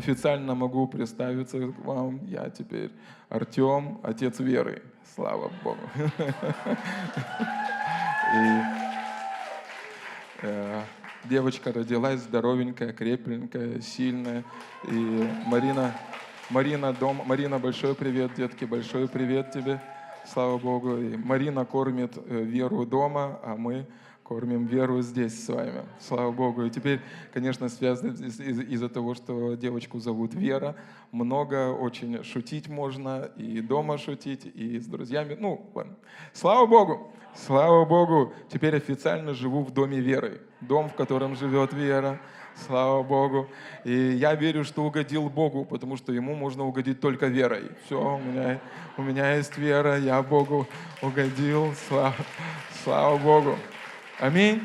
[0.00, 2.20] официально могу представиться к вам.
[2.26, 2.90] Я теперь
[3.28, 4.82] Артем, отец веры.
[5.14, 5.78] Слава Богу.
[8.32, 8.62] И,
[10.42, 10.82] э,
[11.24, 14.42] девочка родилась здоровенькая, крепленькая, сильная.
[14.88, 15.92] И Марина,
[16.48, 19.82] Марина, дом, Марина, большой привет, детки, большой привет тебе.
[20.32, 20.96] Слава Богу.
[20.96, 23.86] И Марина кормит э, Веру дома, а мы
[24.30, 25.82] кормим веру здесь с вами.
[25.98, 26.62] Слава Богу.
[26.62, 27.00] И теперь,
[27.34, 30.76] конечно, связано из-за того, что девочку зовут Вера,
[31.10, 35.36] много очень шутить можно, и дома шутить, и с друзьями.
[35.36, 35.96] Ну, ладно.
[36.32, 37.12] Слава Богу.
[37.34, 38.32] Слава Богу.
[38.48, 40.40] Теперь официально живу в доме Веры.
[40.60, 42.20] Дом, в котором живет Вера.
[42.66, 43.48] Слава Богу.
[43.82, 47.64] И я верю, что угодил Богу, потому что Ему можно угодить только верой.
[47.84, 48.60] Все, у меня,
[48.96, 50.68] у меня есть вера, я Богу
[51.02, 51.74] угодил.
[51.88, 52.14] Слава,
[52.84, 53.56] слава Богу.
[54.20, 54.60] Аминь.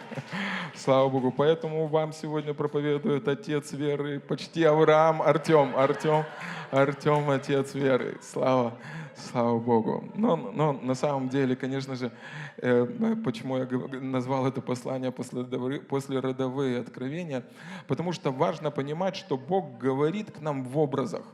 [0.74, 1.32] Слава Богу.
[1.32, 5.74] Поэтому вам сегодня проповедует отец веры, почти Авраам, Артем.
[5.74, 6.26] Артем,
[6.70, 8.18] Артем, отец веры.
[8.20, 8.74] Слава,
[9.16, 10.04] слава Богу.
[10.14, 12.12] Но, но на самом деле, конечно же,
[12.58, 12.84] э,
[13.24, 13.66] почему я
[13.98, 17.44] назвал это послание после родовые откровения,
[17.88, 21.24] потому что важно понимать, что Бог говорит к нам в образах.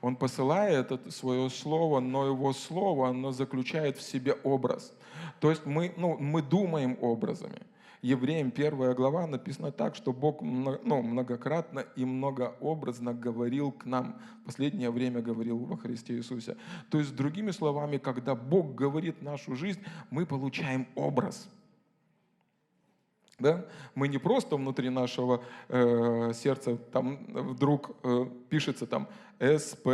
[0.00, 4.92] Он посылает это свое слово, но его слово, оно заключает в себе образ.
[5.40, 7.62] То есть мы, ну, мы думаем образами.
[8.02, 14.18] Евреям первая глава написано так, что Бог ну, многократно и многообразно говорил к нам.
[14.42, 16.56] В последнее время говорил во Христе Иисусе.
[16.90, 19.80] То есть, другими словами, когда Бог говорит в нашу жизнь,
[20.10, 21.48] мы получаем образ–
[23.40, 23.64] да?
[23.94, 29.86] Мы не просто внутри нашего э, сердца, там вдруг э, пишется там С-П-А-С-Е-Н,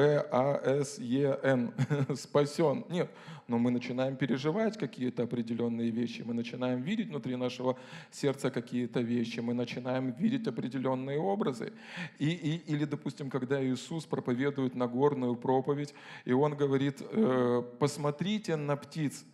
[2.16, 2.84] спасен.
[2.88, 3.10] Нет,
[3.48, 7.78] но мы начинаем переживать какие-то определенные вещи, мы начинаем видеть внутри нашего
[8.10, 11.72] сердца какие-то вещи, мы начинаем видеть определенные образы.
[12.18, 18.76] И, и, или, допустим, когда Иисус проповедует Нагорную проповедь, и Он говорит, э, посмотрите на
[18.76, 19.24] птиц,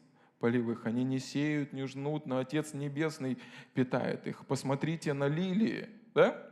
[0.43, 0.87] полевых.
[0.87, 3.39] Они не сеют, не жнут, но Отец Небесный
[3.75, 4.45] питает их.
[4.47, 6.52] Посмотрите на лилии, да?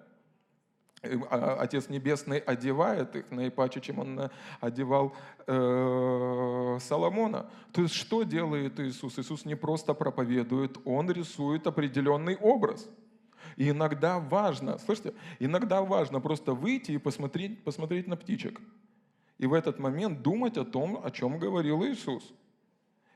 [1.03, 4.31] Э, а, Отец Небесный одевает их наипаче, чем Он
[4.61, 5.15] одевал
[5.47, 7.51] э, Соломона.
[7.73, 9.19] То есть что делает Иисус?
[9.19, 12.89] Иисус не просто проповедует, Он рисует определенный образ.
[13.57, 18.61] И иногда важно, слышите, иногда важно просто выйти и посмотреть, посмотреть на птичек.
[19.39, 22.33] И в этот момент думать о том, о чем говорил Иисус.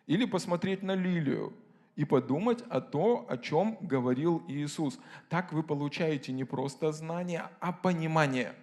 [0.07, 1.53] Или посмотреть на лилию
[1.97, 4.99] и подумать о том, о чем говорил Иисус.
[5.29, 8.55] Так вы получаете не просто знание, а понимание.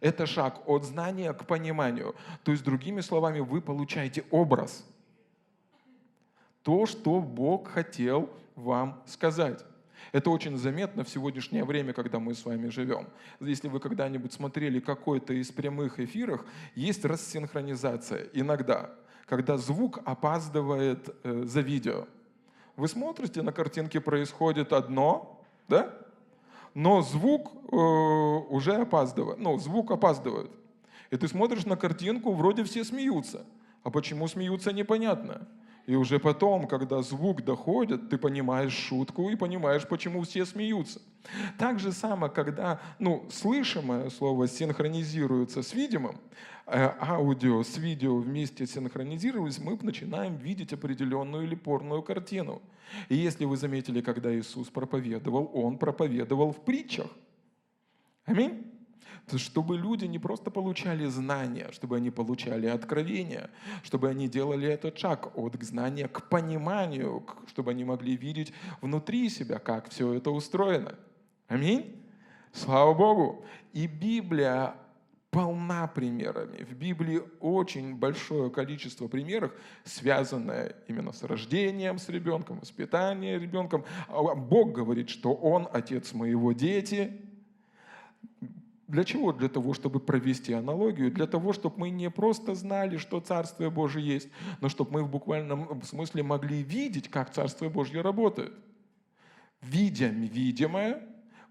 [0.00, 2.14] Это шаг от знания к пониманию.
[2.42, 4.84] То есть, другими словами, вы получаете образ.
[6.62, 9.64] То, что Бог хотел вам сказать.
[10.10, 13.06] Это очень заметно в сегодняшнее время, когда мы с вами живем.
[13.40, 18.90] Если вы когда-нибудь смотрели какой-то из прямых эфиров, есть рассинхронизация иногда
[19.32, 22.06] когда звук опаздывает э, за видео.
[22.76, 25.94] Вы смотрите, на картинке происходит одно, да?
[26.74, 29.38] Но звук э, уже опаздывает.
[29.38, 30.50] Ну, звук опаздывает.
[31.10, 33.44] И ты смотришь на картинку, вроде все смеются.
[33.82, 35.46] А почему смеются, непонятно.
[35.86, 41.02] И уже потом, когда звук доходит, ты понимаешь шутку и понимаешь, почему все смеются.
[41.58, 46.18] Так же само, когда ну, слышимое слово синхронизируется с видимым,
[46.66, 52.62] э, аудио с видео вместе синхронизировались, мы начинаем видеть определенную или порную картину.
[53.08, 57.10] И если вы заметили, когда Иисус проповедовал, Он проповедовал в притчах.
[58.24, 58.71] Аминь
[59.36, 63.50] чтобы люди не просто получали знания, чтобы они получали откровения,
[63.82, 69.58] чтобы они делали этот шаг от знания к пониманию, чтобы они могли видеть внутри себя,
[69.58, 70.94] как все это устроено.
[71.48, 72.02] Аминь.
[72.52, 73.44] Слава Богу.
[73.72, 74.74] И Библия
[75.30, 76.62] полна примерами.
[76.62, 79.52] В Библии очень большое количество примеров,
[79.82, 83.84] связанное именно с рождением с ребенком, воспитанием ребенком.
[84.08, 87.18] А Бог говорит, что Он отец моего дети,
[88.92, 89.32] для чего?
[89.32, 94.06] Для того, чтобы провести аналогию, для того, чтобы мы не просто знали, что Царствие Божие
[94.06, 94.28] есть,
[94.60, 98.52] но чтобы мы в буквальном смысле могли видеть, как Царствие Божье работает.
[99.62, 101.00] Видя видимое,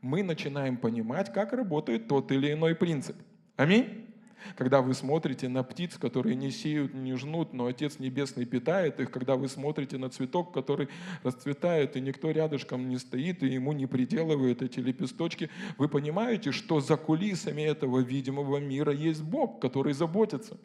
[0.01, 3.15] мы начинаем понимать, как работает тот или иной принцип.
[3.55, 4.10] Аминь?
[4.55, 9.11] Когда вы смотрите на птиц, которые не сеют, не жнут, но Отец Небесный питает их,
[9.11, 10.89] когда вы смотрите на цветок, который
[11.23, 16.79] расцветает, и никто рядышком не стоит, и ему не приделывает эти лепесточки, вы понимаете, что
[16.79, 20.57] за кулисами этого видимого мира есть Бог, который заботится.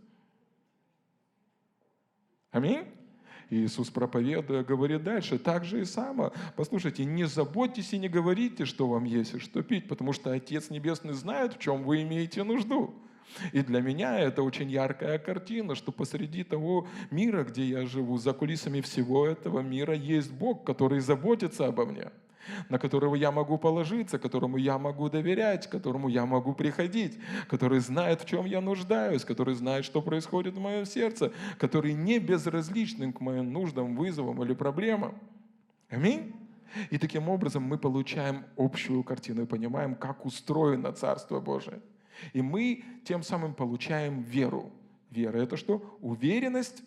[2.51, 2.85] Аминь?
[3.51, 6.33] Иисус, проповедуя, говорит дальше, так же и само.
[6.57, 10.71] Послушайте, не заботьтесь и не говорите, что вам есть и что пить, потому что Отец
[10.71, 12.95] Небесный знает, в чем вы имеете нужду.
[13.53, 18.33] И для меня это очень яркая картина, что посреди того мира, где я живу, за
[18.33, 22.11] кулисами всего этого мира есть Бог, который заботится обо мне
[22.69, 27.19] на которого я могу положиться, которому я могу доверять, которому я могу приходить,
[27.49, 32.19] который знает, в чем я нуждаюсь, который знает, что происходит в моем сердце, который не
[32.19, 35.19] безразличен к моим нуждам, вызовам или проблемам.
[35.89, 36.35] Аминь.
[36.91, 41.81] И таким образом мы получаем общую картину и понимаем, как устроено Царство Божие.
[42.33, 44.71] И мы тем самым получаем веру.
[45.11, 45.99] Вера– это что?
[46.01, 46.83] Уверенность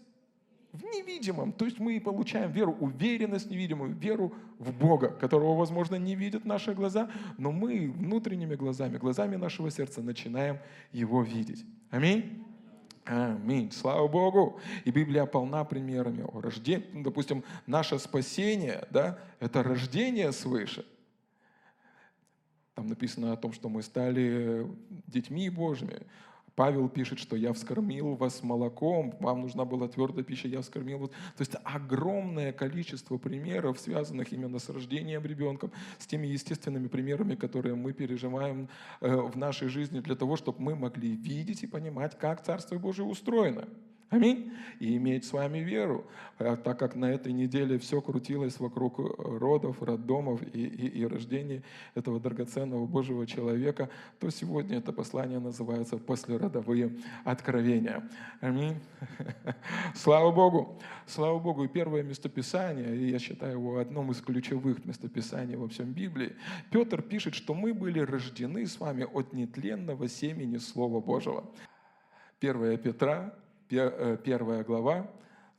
[0.71, 1.51] в невидимом.
[1.51, 6.73] То есть мы получаем веру, уверенность невидимую, веру в Бога, которого, возможно, не видят наши
[6.73, 10.59] глаза, но мы внутренними глазами, глазами нашего сердца начинаем
[10.91, 11.65] Его видеть.
[11.89, 12.45] Аминь.
[13.05, 13.71] Аминь.
[13.71, 14.59] Слава Богу.
[14.85, 17.01] И Библия полна примерами о рождении.
[17.01, 20.85] Допустим, наше спасение, да, это рождение свыше–
[22.79, 24.65] там написано о том, что мы стали
[25.07, 25.99] детьми Божьими.
[26.55, 31.09] Павел пишет, что я вскормил вас молоком, вам нужна была твердая пища, я вскормил вас.
[31.09, 37.75] То есть огромное количество примеров, связанных именно с рождением ребенка, с теми естественными примерами, которые
[37.75, 38.69] мы переживаем
[39.01, 43.05] э, в нашей жизни для того, чтобы мы могли видеть и понимать, как Царство Божие
[43.05, 43.67] устроено.
[44.09, 44.51] Аминь.
[44.79, 46.03] И иметь с вами веру.
[46.39, 51.61] А так как на этой неделе все крутилось вокруг родов, роддомов и, и, и рождения
[51.93, 53.89] этого драгоценного Божьего человека,
[54.19, 58.09] то сегодня это послание называется «Послеродовые откровения».
[58.41, 58.79] Аминь.
[59.95, 60.79] Слава Богу.
[61.05, 61.65] Слава Богу.
[61.65, 66.35] И первое местописание, и я считаю его одном из ключевых местописаний во всем Библии,
[66.71, 71.45] Петр пишет, что мы были рождены с вами от нетленного семени Слова Божьего.
[72.41, 75.07] 1 Петра, Э, первая глава,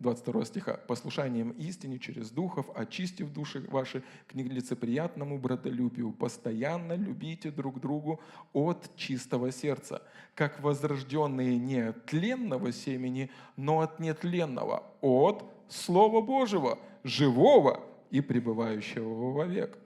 [0.00, 0.80] 22 стиха.
[0.88, 8.20] «Послушанием истине через духов, очистив души ваши к нелицеприятному братолюбию, постоянно любите друг другу
[8.52, 10.02] от чистого сердца,
[10.34, 17.80] как возрожденные не от тленного семени, но от нетленного, от Слова Божьего, живого
[18.10, 19.78] и пребывающего вовек».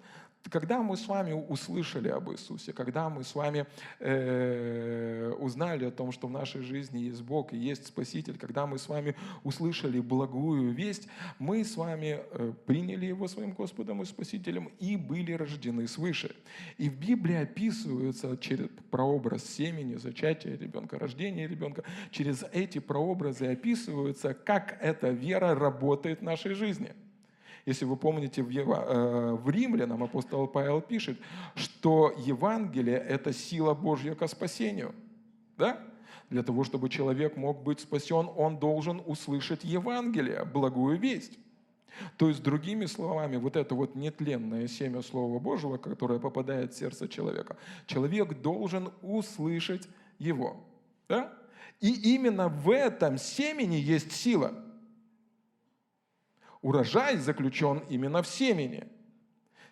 [0.50, 3.66] Когда мы с вами услышали об Иисусе, когда мы с вами
[3.98, 8.78] э, узнали о том, что в нашей жизни есть Бог и есть Спаситель, когда мы
[8.78, 11.08] с вами услышали благую весть,
[11.38, 16.36] мы с вами э, приняли Его своим Господом и Спасителем и были рождены свыше.
[16.76, 24.34] И в Библии описывается через прообраз семени, зачатия ребенка, рождения ребенка, через эти прообразы описывается,
[24.34, 26.92] как эта вера работает в нашей жизни–
[27.66, 28.68] если вы помните, в, Ев...
[28.68, 31.18] Э, в Римлянам апостол Павел пишет,
[31.54, 34.94] что Евангелие– это сила Божья ко спасению.
[35.56, 35.80] Да?
[36.28, 41.38] Для того, чтобы человек мог быть спасен, он должен услышать Евангелие, благую весть.
[42.16, 47.08] То есть, другими словами, вот это вот нетленное семя Слова Божьего, которое попадает в сердце
[47.08, 47.56] человека,
[47.86, 49.88] человек должен услышать
[50.18, 50.56] его.
[51.08, 51.32] Да?
[51.80, 54.52] И именно в этом семени есть сила–
[56.64, 58.88] Урожай заключен именно в семени.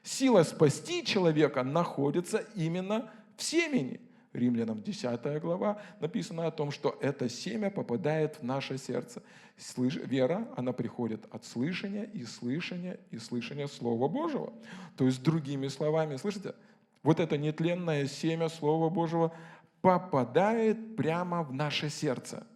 [0.02, 3.98] Сила спасти человека находится именно в семени.
[4.34, 9.22] Римлянам 10 глава написано о том, что это семя попадает в наше сердце.
[9.56, 9.96] Слыш...
[9.96, 14.52] Вера, она приходит от слышания и слышания и слышания Слова Божьего.
[14.98, 16.54] То есть, другими словами, слышите,
[17.02, 19.34] вот это нетленное семя Слова Божьего
[19.80, 22.46] попадает прямо в наше сердце.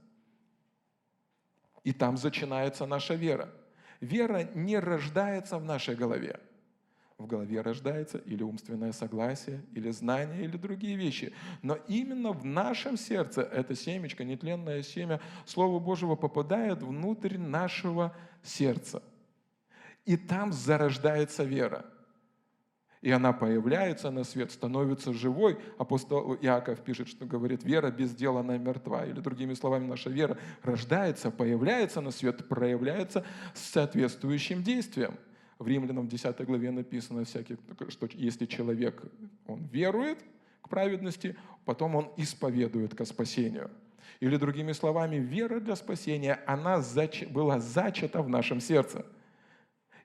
[1.85, 3.50] И там начинается наша вера.
[4.00, 6.41] Вера не рождается в нашей голове.
[7.19, 11.33] В голове рождается или умственное согласие, или знание, или другие вещи.
[11.62, 19.03] Но именно в нашем сердце это семечко, нетленное семя Слова Божьего попадает внутрь нашего сердца.
[20.05, 21.87] И там зарождается вера–
[23.07, 25.61] и она появляется на свет, становится живой.
[25.79, 29.07] Апостол Иаков пишет, что говорит, вера без дела она мертва.
[29.07, 35.15] Или другими словами, наша вера рождается, появляется на свет, проявляется с соответствующим действием.
[35.61, 37.59] В Римлянам 10 главе написано, всяких,
[37.91, 39.01] что если человек
[39.47, 40.19] он верует
[40.61, 43.71] к праведности, потом он исповедует ко спасению.
[44.19, 46.83] Или другими словами, вера для спасения, она
[47.31, 49.07] была зачата в нашем сердце–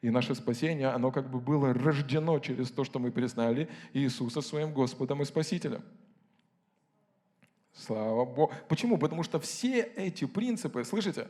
[0.01, 4.73] и наше спасение, оно как бы было рождено через то, что мы признали Иисуса своим
[4.73, 5.83] Господом и Спасителем.
[7.73, 8.53] Слава Богу.
[8.67, 8.97] Почему?
[8.97, 11.27] Потому что все эти принципы, слышите,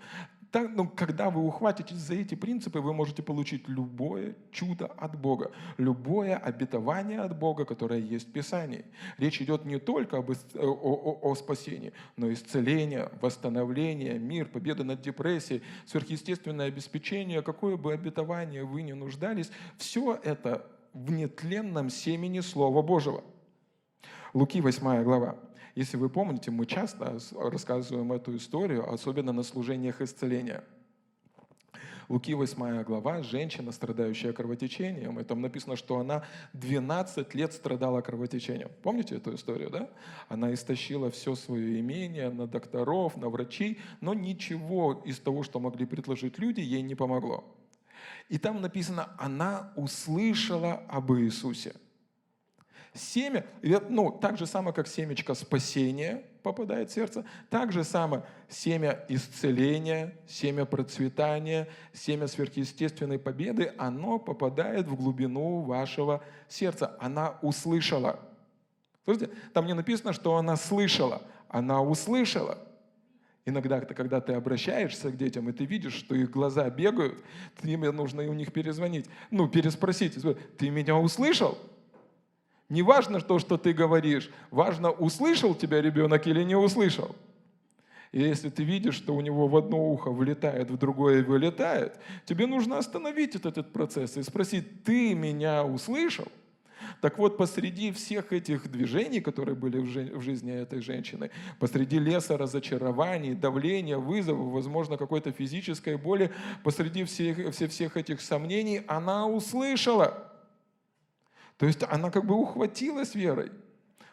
[0.51, 5.51] Так, ну, когда вы ухватитесь за эти принципы, вы можете получить любое чудо от Бога,
[5.77, 8.83] любое обетование от Бога, которое есть в Писании.
[9.17, 14.83] Речь идет не только об, о, о, о спасении, но и исцеление, восстановление, мир, победа
[14.83, 22.41] над депрессией, сверхъестественное обеспечение, какое бы обетование вы ни нуждались, все это в нетленном семени
[22.41, 23.23] Слова Божьего.
[24.33, 25.37] Луки 8 глава.
[25.75, 30.63] Если вы помните, мы часто рассказываем эту историю, особенно на служениях исцеления.
[32.09, 38.69] Луки 8 глава, женщина, страдающая кровотечением, и там написано, что она 12 лет страдала кровотечением.
[38.83, 39.89] Помните эту историю, да?
[40.27, 45.85] Она истощила все свое имение на докторов, на врачей, но ничего из того, что могли
[45.85, 47.45] предложить люди, ей не помогло.
[48.27, 51.73] И там написано, она услышала об Иисусе.
[52.93, 53.45] Семя,
[53.87, 60.13] ну, так же самое, как семечко спасения попадает в сердце, так же самое семя исцеления,
[60.27, 66.97] семя процветания, семя сверхъестественной победы, оно попадает в глубину вашего сердца.
[66.99, 68.19] Она услышала.
[69.05, 72.57] Слушайте, там не написано, что она слышала, она услышала.
[73.45, 77.23] Иногда, когда ты обращаешься к детям, и ты видишь, что их глаза бегают,
[77.61, 80.17] тебе нужно у них перезвонить, ну, переспросить,
[80.57, 81.57] ты меня услышал?
[82.71, 87.13] Не важно то, что ты говоришь, важно, услышал тебя ребенок или не услышал.
[88.13, 92.47] И если ты видишь, что у него в одно ухо вылетает, в другое вылетает, тебе
[92.47, 96.29] нужно остановить этот, этот процесс и спросить, ты меня услышал?
[97.01, 103.33] Так вот, посреди всех этих движений, которые были в жизни этой женщины, посреди леса разочарований,
[103.33, 106.31] давления, вызовов, возможно, какой-то физической боли,
[106.63, 110.27] посреди всех, всех этих сомнений, она услышала–
[111.61, 113.51] то есть она как бы ухватилась верой.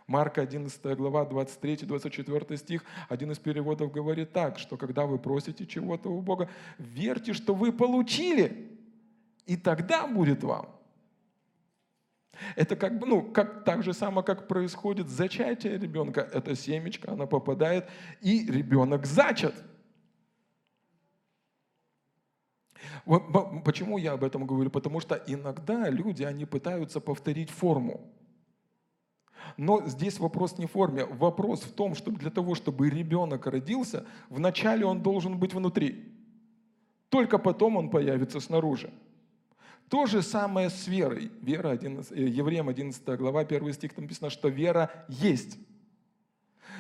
[0.06, 6.10] Марка 11 глава, 23-24 стих, один из переводов говорит так, что когда вы просите чего-то
[6.10, 8.78] у Бога, верьте, что вы получили,
[9.46, 10.68] и тогда будет вам.
[12.54, 16.20] Это как бы, ну, как, так же само, как происходит зачатие ребенка.
[16.20, 17.88] Это семечко, она попадает,
[18.20, 19.54] и ребенок зачат.
[23.64, 24.70] Почему я об этом говорю?
[24.70, 28.00] Потому что иногда люди, они пытаются повторить форму.
[29.56, 31.04] Но здесь вопрос не в форме.
[31.04, 36.14] Вопрос в том, что для того, чтобы ребенок родился, вначале он должен быть внутри.
[37.08, 38.92] Только потом он появится снаружи.
[39.88, 41.30] То же самое с верой.
[41.40, 45.58] Вера, 11, э, Евреям 11 глава, 1 стих, там написано, что вера есть.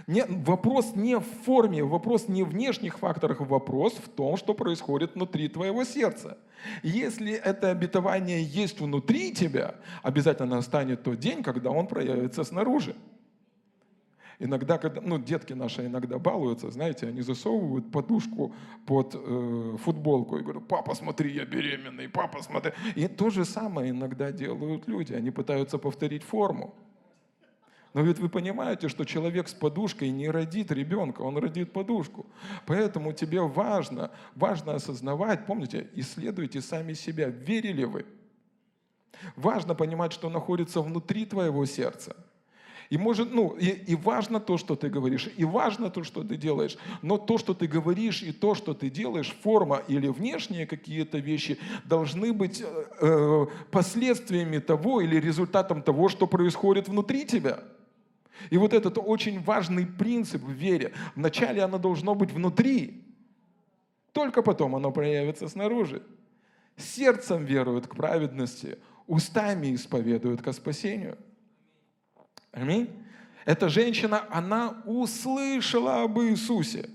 [0.06, 5.14] Не, вопрос не в форме, вопрос не в внешних факторах, вопрос в том, что происходит
[5.14, 6.38] внутри твоего сердца.
[6.82, 12.94] Если это обетование есть внутри тебя, обязательно настанет тот день, когда он проявится снаружи.
[14.40, 18.54] Иногда, когда, ну, детки наши иногда балуются, знаете, они засовывают подушку
[18.86, 22.72] под э, футболку и говорят, папа, смотри, я беременный, папа, смотри.
[22.94, 26.72] И то же самое иногда делают люди, они пытаются повторить форму.
[27.98, 32.26] Но ведь вы понимаете, что человек с подушкой не родит ребенка, он родит подушку.
[32.64, 38.06] Поэтому тебе важно, важно осознавать, помните, исследуйте сами себя, верили вы.
[39.34, 42.14] Важно понимать, что находится внутри твоего сердца.
[42.88, 46.36] И, может, ну, и, и важно то, что ты говоришь, и важно то, что ты
[46.36, 46.78] делаешь.
[47.02, 51.58] Но то, что ты говоришь, и то, что ты делаешь, форма или внешние какие-то вещи,
[51.84, 57.58] должны быть э, э последствиями того или результатом того, что происходит внутри тебя.
[58.50, 60.92] И вот этот очень важный принцип в вере.
[61.14, 63.04] Вначале оно должно быть внутри,
[64.12, 66.02] только потом оно проявится снаружи.
[66.76, 71.18] Сердцем веруют к праведности, устами исповедуют ко спасению.
[72.52, 72.88] Аминь.
[73.44, 76.88] Эта женщина, она услышала об Иисусе.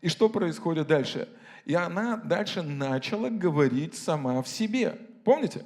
[0.00, 1.28] И что происходит дальше?
[1.64, 4.98] И она дальше начала говорить сама в себе.
[5.24, 5.64] Помните?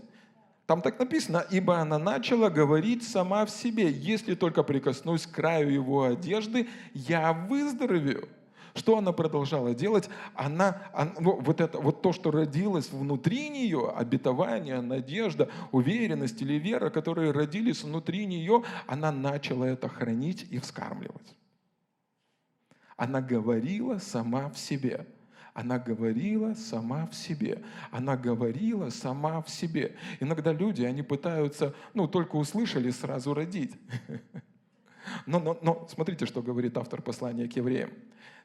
[0.67, 5.71] Там так написано, ибо она начала говорить сама в себе, если только прикоснусь к краю
[5.71, 8.29] его одежды, я выздоровею.
[8.75, 10.11] Что она продолжала делать?
[10.35, 16.91] Она, она вот, это, вот то, что родилось внутри нее, обетование, надежда, уверенность или вера,
[16.91, 21.37] которые родились внутри нее, она начала это хранить и вскармливать.
[22.97, 25.07] Она говорила сама в себе.
[25.57, 27.63] Она говорила сама в себе.
[27.91, 29.97] Она говорила сама в себе.
[30.21, 33.73] Иногда люди, они пытаются, ну, только услышали, сразу родить.
[35.25, 37.91] Но, но, но смотрите, что говорит автор послания к евреям.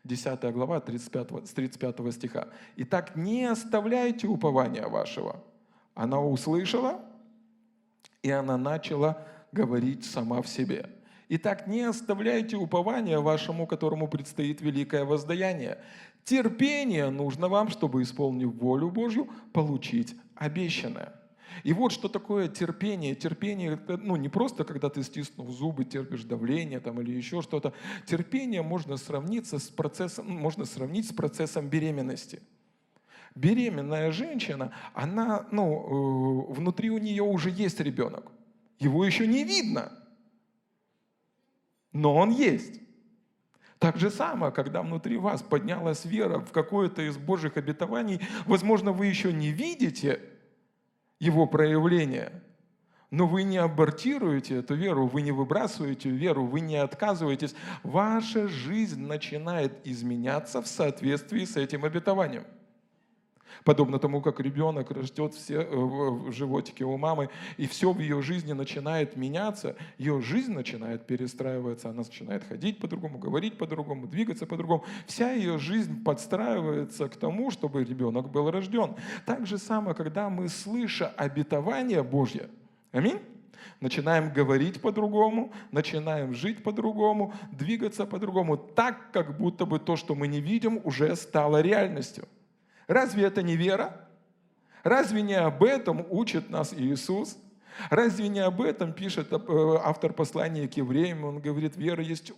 [0.04, 2.50] 10 глава 35, с 35 стиха.
[2.76, 5.44] «Итак, не оставляйте упования вашего».
[5.96, 7.04] Она услышала,
[8.22, 10.88] и она начала говорить сама в себе.
[11.34, 15.78] Итак, не оставляйте упования вашему, которому предстоит великое воздаяние.
[16.24, 21.14] Терпение нужно вам, чтобы, исполнив волю Божью, получить обещанное.
[21.64, 23.16] И вот что такое терпение.
[23.16, 27.74] Терпение, это, ну, не просто, когда ты, стиснув зубы, терпишь давление там, или еще что-то.
[28.08, 32.42] Терпение можно, сравниться с процессом, можно сравнить с процессом беременности.
[33.36, 38.32] Беременная женщина, она, ну, э, внутри у нее уже есть ребенок.
[38.80, 39.92] Его еще не видно,
[41.94, 42.81] но он есть.
[43.82, 49.08] Так же самое, когда внутри вас поднялась вера в какое-то из Божьих обетований, возможно, вы
[49.08, 50.22] еще не видите
[51.20, 52.44] его проявления,
[53.10, 57.56] но вы не абортируете эту веру, вы не выбрасываете веру, вы не отказываетесь.
[57.82, 62.46] Ваша жизнь начинает изменяться в соответствии с этим обетованием.
[63.64, 68.22] Подобно тому, как ребенок растет все, э, в животике у мамы, и все в ее
[68.22, 74.84] жизни начинает меняться, ее жизнь начинает перестраиваться, она начинает ходить по-другому, говорить по-другому, двигаться по-другому.
[75.06, 78.96] Вся ее жизнь подстраивается к тому, чтобы ребенок был рожден.
[79.26, 82.50] Так же самое, когда мы, слыша обетование Божье,
[82.92, 83.20] аминь,
[83.80, 90.28] начинаем говорить по-другому, начинаем жить по-другому, двигаться по-другому, так, как будто бы то, что мы
[90.28, 92.28] не видим, уже стало реальностью–
[92.92, 94.06] Разве это не вера?
[94.84, 97.38] Разве не об этом учит нас Иисус?
[97.90, 99.38] Разве не об этом пишет э,
[99.82, 101.24] автор послания к евреям?
[101.24, 102.34] Он говорит, вера есть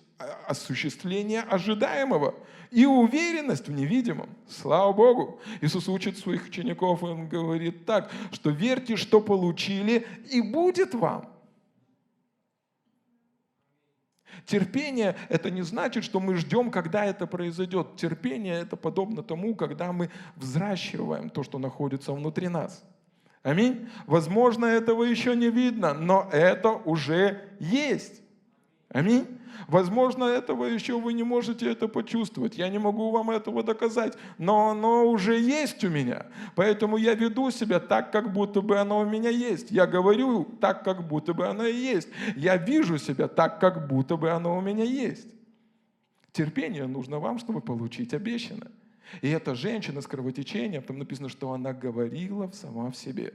[0.47, 2.35] осуществление ожидаемого
[2.69, 4.29] и уверенность в невидимом.
[4.47, 5.41] Слава Богу!
[5.61, 11.29] Иисус учит своих учеников, он говорит так, что верьте, что получили, и будет вам.
[14.45, 17.95] Терпение– это не значит, что мы ждем, когда это произойдет.
[17.95, 22.83] Терпение– это подобно тому, когда мы взращиваем то, что находится внутри нас.
[23.43, 23.89] Аминь.
[24.07, 28.22] Возможно, этого еще не видно, но это уже есть.
[28.93, 29.27] Аминь.
[29.67, 32.57] Возможно, этого еще вы не можете это почувствовать.
[32.57, 36.27] Я не могу вам этого доказать, но оно уже есть у меня.
[36.55, 39.71] Поэтому я веду себя так, как будто бы оно у меня есть.
[39.71, 42.09] Я говорю так, как будто бы оно и есть.
[42.35, 45.27] Я вижу себя так, как будто бы оно у меня есть.
[46.31, 48.71] Терпение нужно вам, чтобы получить обещанное.
[49.21, 53.33] И эта женщина с кровотечением, там написано, что она говорила сама в себе.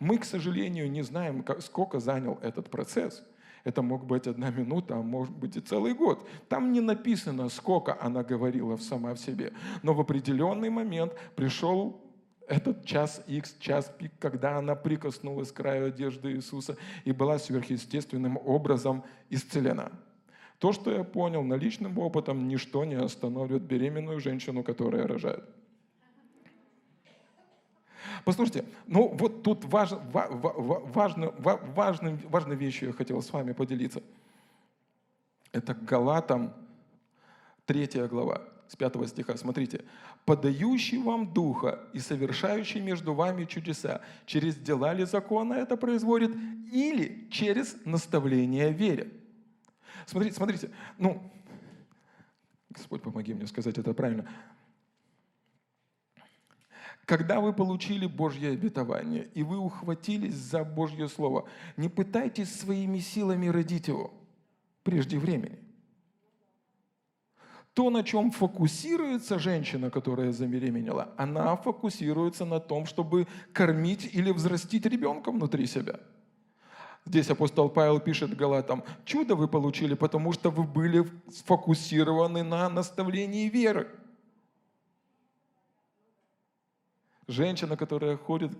[0.00, 3.22] Мы, к сожалению, не знаем, сколько занял этот процесс–
[3.68, 6.26] это мог быть одна минута, а может быть и целый год.
[6.48, 9.52] Там не написано, сколько она говорила сама в себе.
[9.82, 12.00] Но в определенный момент пришел
[12.48, 18.38] этот час X, час пик, когда она прикоснулась к краю одежды Иисуса и была сверхъестественным
[18.38, 19.92] образом исцелена.
[20.58, 25.44] То, что я понял наличным опытом, ничто не остановит беременную женщину, которая рожает.
[28.24, 34.02] Послушайте, ну вот тут важ, важно, важно, важной вещью я хотел с вами поделиться.
[35.52, 36.52] Это Галатам
[37.66, 39.36] 3 глава, с 5 стиха.
[39.36, 39.84] Смотрите.
[40.24, 46.36] «Подающий вам Духа и совершающий между вами чудеса, через дела ли закона это производит,
[46.70, 49.10] или через наставление вере?»
[50.04, 51.22] Смотрите, смотрите, ну,
[52.70, 54.28] Господь, помоги мне сказать это правильно.
[57.08, 63.46] Когда вы получили Божье обетование, и вы ухватились за Божье Слово, не пытайтесь своими силами
[63.48, 64.12] родить его
[64.82, 65.58] прежде времени.
[67.72, 74.84] То, на чем фокусируется женщина, которая забеременела, она фокусируется на том, чтобы кормить или взрастить
[74.84, 76.00] ребенка внутри себя.
[77.06, 83.48] Здесь апостол Павел пишет Галатам, чудо вы получили, потому что вы были сфокусированы на наставлении
[83.48, 83.88] веры.
[87.28, 88.52] Женщина, которая ходит,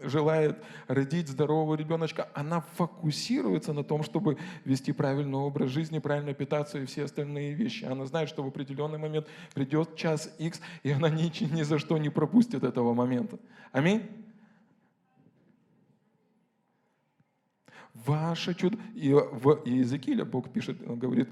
[0.00, 6.78] желает родить здорового ребеночка, она фокусируется на том, чтобы вести правильный образ жизни, правильно питаться
[6.78, 7.84] и все остальные вещи.
[7.84, 11.98] Она знает, что в определенный момент придет час X, и она ни, ни за что
[11.98, 13.40] не пропустит этого момента.
[13.72, 14.08] Аминь.
[17.92, 18.78] Ваше чудо.
[18.94, 21.28] И в Иезекииле Бог пишет, он говорит,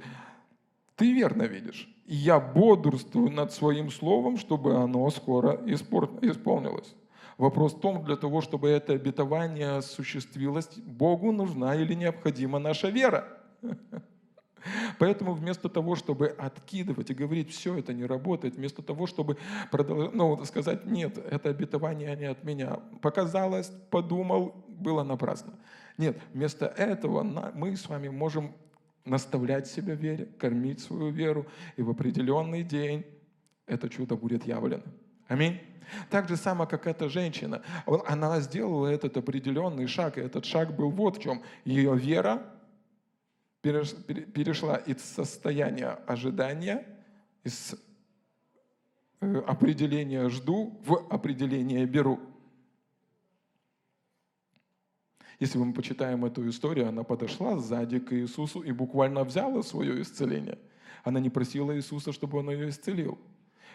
[0.96, 1.88] ты верно видишь.
[2.06, 6.94] Я бодрствую над своим словом, чтобы оно скоро исполнилось.
[7.38, 13.26] Вопрос в том, для того, чтобы это обетование осуществилось, Богу нужна или необходима наша вера.
[14.98, 19.36] Поэтому вместо того, чтобы откидывать и говорить, все это не работает, вместо того, чтобы
[19.70, 25.54] продолжать, ну, сказать, нет, это обетование не от меня, показалось, подумал, было напрасно.
[25.98, 28.54] Нет, вместо этого мы с вами можем
[29.04, 33.04] наставлять себя в вере, кормить свою веру, и в определенный день
[33.66, 34.82] это чудо будет явлено.
[35.28, 35.60] Аминь.
[36.10, 37.62] Так же само, как эта женщина.
[38.06, 41.42] Она сделала этот определенный шаг, и этот шаг был вот в чем.
[41.64, 42.42] Ее вера
[43.62, 46.86] перешла из состояния ожидания,
[47.44, 47.74] из
[49.20, 52.20] э, определения «жду» в определение «беру».
[55.40, 60.58] Если мы почитаем эту историю, она подошла сзади к Иисусу и буквально взяла свое исцеление.
[61.02, 63.18] Она не просила Иисуса, чтобы он ее исцелил.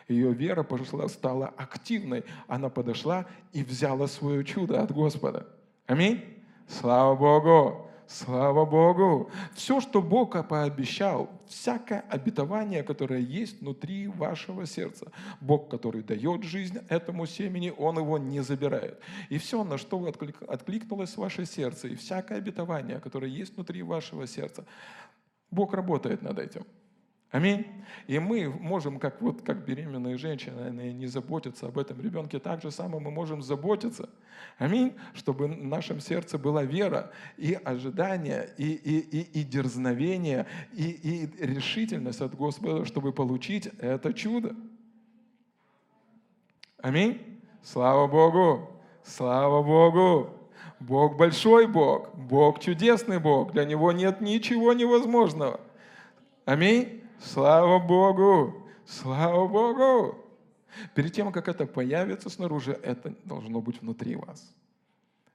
[0.07, 2.23] Ее вера пошла, стала активной.
[2.47, 5.47] Она подошла и взяла свое чудо от Господа.
[5.85, 6.23] Аминь.
[6.67, 7.88] Слава Богу.
[8.09, 9.29] Слава Богу!
[9.53, 16.79] Все, что Бог пообещал, всякое обетование, которое есть внутри вашего сердца, Бог, который дает жизнь
[16.89, 18.99] этому семени, Он его не забирает.
[19.29, 20.03] И все, на что
[20.47, 24.65] откликнулось ваше сердце, и всякое обетование, которое есть внутри вашего сердца,
[25.51, 26.65] Бог работает над этим.
[27.31, 27.67] Аминь.
[28.07, 32.71] И мы можем, как, вот, как беременные женщины, не заботиться об этом ребенке, так же
[32.71, 34.09] самое мы можем заботиться.
[34.57, 34.95] Аминь.
[35.13, 41.45] Чтобы в нашем сердце была вера и ожидание, и, и, и, и дерзновение, и, и
[41.45, 44.55] решительность от Господа, чтобы получить это чудо.
[46.81, 47.41] Аминь.
[47.61, 48.71] Слава Богу.
[49.03, 50.33] Слава Богу.
[50.79, 52.15] Бог большой Бог.
[52.15, 53.51] Бог чудесный Бог.
[53.51, 55.59] Для Него нет ничего невозможного.
[56.45, 56.98] Аминь.
[57.19, 58.67] Слава Богу!
[58.85, 60.25] Слава Богу!
[60.95, 64.53] Перед тем, как это появится снаружи, это должно быть внутри вас.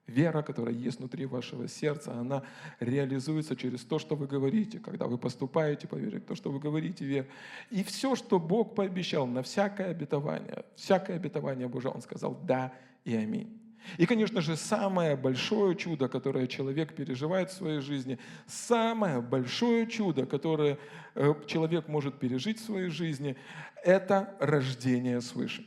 [0.06, 2.42] Вера, которая есть внутри вашего сердца, она
[2.78, 7.04] реализуется через то, что вы говорите, когда вы поступаете по вере, то, что вы говорите
[7.04, 7.26] вер.
[7.70, 12.72] И все, что Бог пообещал на всякое обетование, всякое обетование Божие, Он сказал «да»
[13.04, 13.63] и «аминь».
[13.98, 20.26] И, конечно же, самое большое чудо, которое человек переживает в своей жизни, самое большое чудо,
[20.26, 20.78] которое
[21.14, 23.36] э, человек может пережить в своей жизни,
[23.82, 25.64] это рождение свыше.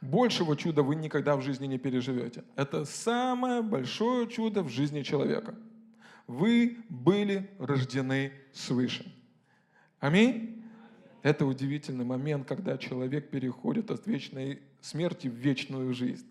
[0.00, 2.42] Большего чуда вы никогда в жизни не переживете.
[2.56, 5.54] Это самое большое чудо в жизни человека.
[6.26, 9.14] Вы были рождены свыше.
[10.00, 10.64] Аминь.
[11.22, 16.26] Это удивительный момент, когда человек переходит от вечной смерти в вечную жизнь.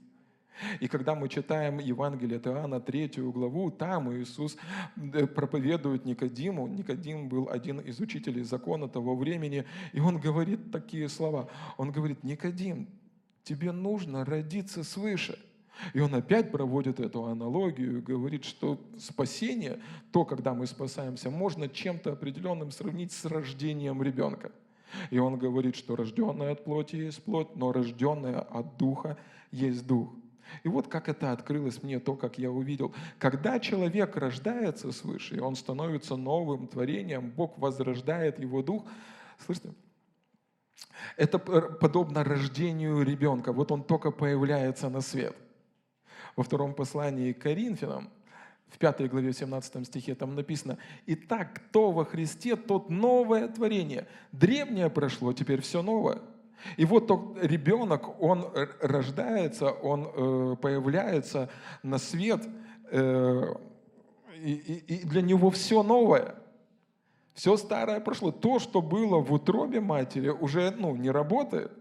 [0.80, 4.58] И когда мы читаем Евангелие от Иоанна, третью главу, там Иисус
[4.96, 6.68] э, проповедует Никодиму.
[6.68, 11.50] Никодим был один из учителей закона того времени, и он говорит такие слова.
[11.78, 12.88] Он говорит, Никодим,
[13.44, 15.40] тебе нужно родиться свыше.
[15.94, 19.80] И он опять проводит эту аналогию и говорит, что спасение,
[20.12, 24.52] то, когда мы спасаемся, можно чем-то определенным сравнить с рождением ребенка.
[25.10, 29.18] И он говорит, что рожденное от плоти есть плоть, но рожденное от духа
[29.52, 30.10] есть дух.
[30.64, 32.94] И вот как это открылось мне, то, как я увидел.
[33.20, 38.86] Когда человек рождается свыше, и он становится новым творением, Бог возрождает его дух,
[39.46, 39.74] слышите,
[41.18, 43.54] это подобно рождению ребенка.
[43.54, 45.36] Вот он только появляется на свет.
[46.36, 48.10] Во втором послании к Коринфянам,
[48.72, 54.08] в 5 главе, в 17 стихе, там написано, «Итак, кто во Христе, тот новое творение.
[54.32, 56.20] Древнее прошло, теперь все новое».
[56.78, 58.48] И вот тот ребенок, он
[58.80, 61.50] рождается, он э, появляется
[61.84, 62.48] на свет,
[62.92, 63.56] э,
[64.38, 66.36] и, для него все новое.
[67.34, 68.32] Все старое прошло.
[68.32, 71.72] То, что было в утробе матери, уже ну, не работает.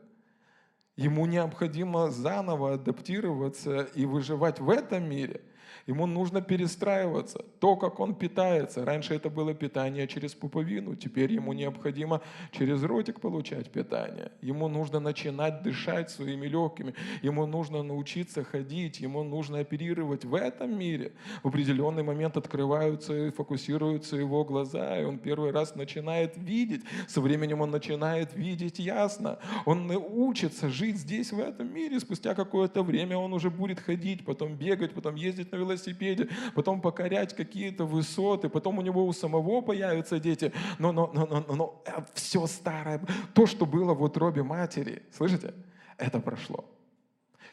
[0.96, 5.42] Ему необходимо заново адаптироваться и выживать в этом мире–
[5.86, 7.44] Ему нужно перестраиваться.
[7.58, 8.84] То, как он питается.
[8.84, 12.20] Раньше это было питание через пуповину, теперь ему необходимо
[12.52, 14.32] через ротик получать питание.
[14.42, 16.94] Ему нужно начинать дышать своими легкими.
[17.22, 19.00] Ему нужно научиться ходить.
[19.00, 21.12] Ему нужно оперировать в этом мире.
[21.42, 26.82] В определенный момент открываются и фокусируются его глаза, и он первый раз начинает видеть.
[27.08, 29.38] Со временем он начинает видеть ясно.
[29.64, 32.00] Он учится жить здесь, в этом мире.
[32.00, 36.80] Спустя какое-то время он уже будет ходить, потом бегать, потом ездить на велосипеде велосипеде, потом
[36.80, 40.52] покорять какие-то высоты, потом у него у самого появятся дети.
[40.78, 43.00] Но, но, но, но, но э, все старое,
[43.34, 45.54] то, что было в утробе матери, слышите,
[45.96, 46.64] это прошло.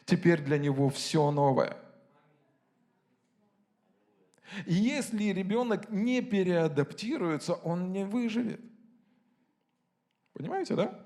[0.04, 1.76] Теперь для него все новое.
[4.66, 8.60] И если ребенок не переадаптируется, он не выживет.
[10.32, 11.04] Понимаете, да?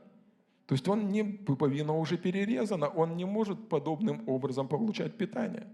[0.67, 5.67] То есть он не, пуповина уже перерезана, он не может подобным образом получать питание.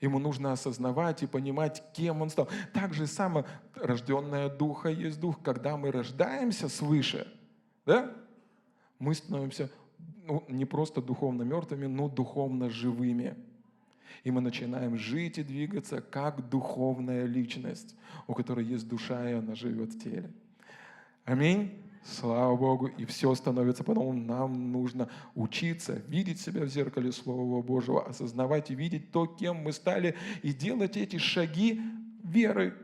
[0.00, 2.48] Ему нужно осознавать и понимать, кем он стал.
[2.72, 5.42] Так же само рожденное духа есть дух.
[5.42, 7.26] Когда мы рождаемся свыше,
[7.84, 8.14] да,
[8.98, 9.70] мы становимся
[10.24, 13.34] ну, не просто духовно мертвыми, но духовно живыми.
[14.24, 19.54] И мы начинаем жить и двигаться как духовная личность, у которой есть душа, и она
[19.54, 20.30] живет в теле.
[21.24, 21.87] Аминь.
[22.04, 24.26] Слава Богу, и все становится потом.
[24.26, 29.72] Нам нужно учиться, видеть себя в зеркале Слова Божьего, осознавать и видеть то, кем мы
[29.72, 31.80] стали, и делать эти шаги
[32.24, 32.74] веры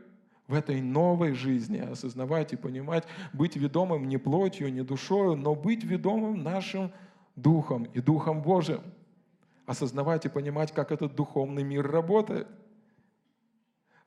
[0.47, 5.83] в этой новой жизни, осознавать и понимать, быть ведомым не плотью, не душою, но быть
[5.83, 6.91] ведомым нашим
[7.35, 8.81] Духом и Духом Божиим.
[9.65, 12.47] Осознавать и понимать, как этот духовный мир работает.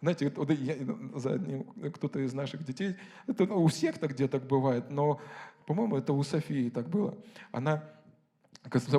[0.01, 0.77] Знаете, вот я,
[1.15, 5.21] за одним, кто-то из наших детей, это у всех так где-то бывает, но,
[5.67, 7.19] по-моему, это у Софии так было.
[7.51, 7.83] Она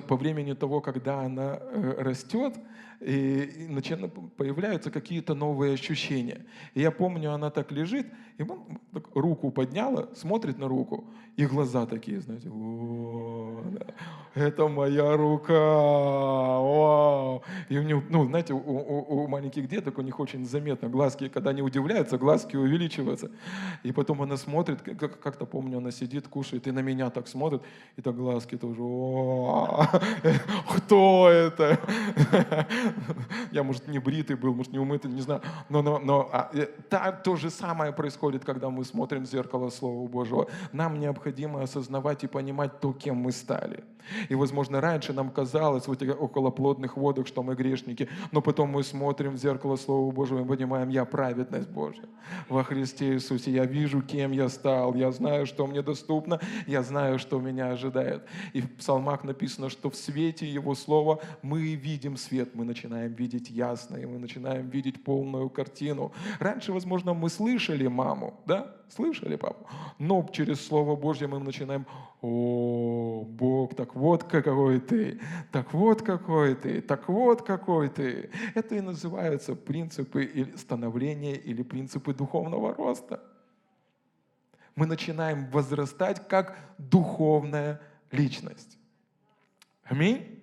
[0.07, 2.55] по времени того, когда она э, растет,
[3.01, 6.45] и начинают, появляются какие-то новые ощущения.
[6.73, 8.07] И я помню, она так лежит,
[8.37, 11.05] и он так руку подняла, смотрит на руку,
[11.37, 12.49] и глаза такие, знаете,
[14.35, 17.43] это моя рука, вау.
[17.69, 21.29] И у него, ну, знаете, у, у, у маленьких деток у них очень заметно, глазки,
[21.29, 23.31] когда они удивляются, глазки увеличиваются.
[23.83, 27.61] И потом она смотрит, как, как-то помню, она сидит, кушает, и на меня так смотрит,
[27.95, 28.81] и так глазки тоже,
[30.75, 31.79] кто это?
[33.51, 35.41] Я, может, не бритый был, может, не умытый, не знаю.
[35.69, 36.51] Но, но, но а,
[36.89, 40.47] та, то же самое происходит, когда мы смотрим в зеркало Слова Божьего.
[40.73, 43.83] Нам необходимо осознавать и понимать то, кем мы стали.
[44.29, 48.83] И, возможно, раньше нам казалось в этих околоплодных водах, что мы грешники, но потом мы
[48.83, 52.03] смотрим в зеркало Слова Божьего и понимаем, я праведность Божья
[52.47, 53.51] во Христе Иисусе.
[53.51, 58.23] Я вижу, кем я стал, я знаю, что мне доступно, я знаю, что меня ожидает.
[58.53, 63.49] И в псалмах написано, что в свете Его Слова мы видим свет, мы начинаем видеть
[63.49, 66.11] ясно, и мы начинаем видеть полную картину.
[66.39, 68.75] Раньше, возможно, мы слышали маму, да?
[68.89, 69.67] Слышали папу?
[69.99, 71.85] Но через Слово Божье мы начинаем,
[72.21, 75.19] о, Бог, так вот какой ты,
[75.51, 78.29] так вот какой ты, так вот какой ты.
[78.55, 83.21] Это и называются принципы становления или принципы духовного роста.
[84.75, 88.77] Мы начинаем возрастать как духовная личность.
[89.83, 90.39] Аминь.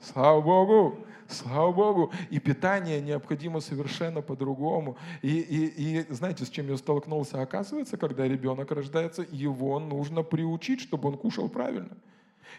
[0.00, 1.05] Слава Богу.
[1.28, 2.12] Слава Богу.
[2.30, 4.96] И питание необходимо совершенно по-другому.
[5.22, 7.42] И, и, и знаете, с чем я столкнулся?
[7.42, 11.96] Оказывается, когда ребенок рождается, его нужно приучить, чтобы он кушал правильно.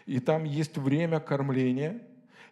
[0.06, 2.00] И там есть время кормления,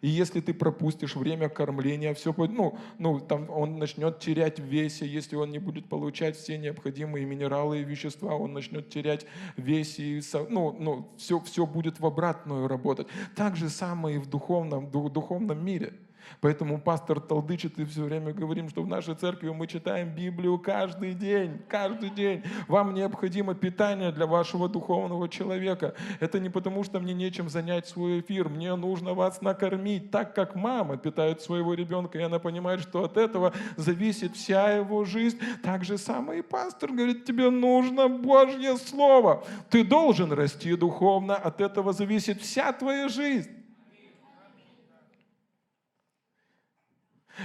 [0.01, 4.63] и если ты пропустишь время кормления, все будет, ну, ну, там он начнет терять в
[4.63, 9.25] весе, если он не будет получать все необходимые минералы и вещества, он начнет терять
[9.55, 13.07] в весе, и, ну, ну, все, все будет в обратную работать.
[13.35, 15.93] Так же самое и в духовном, духовном мире–
[16.41, 21.13] Поэтому пастор толдычит и все время говорим, что в нашей церкви мы читаем Библию каждый
[21.13, 22.43] день, каждый день.
[22.67, 25.93] Вам необходимо питание для вашего духовного человека.
[26.19, 28.49] Это не потому, что мне нечем занять свой эфир.
[28.49, 33.17] Мне нужно вас накормить так, как мама питает своего ребенка, и она понимает, что от
[33.17, 35.39] этого зависит вся его жизнь.
[35.63, 39.43] Так же самое и пастор говорит, тебе нужно Божье Слово.
[39.69, 43.49] Ты должен расти духовно, от этого зависит вся твоя жизнь.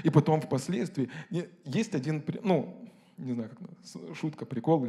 [0.03, 1.11] И потом впоследствии
[1.65, 4.87] есть один, ну, не знаю, как, шутка, прикол.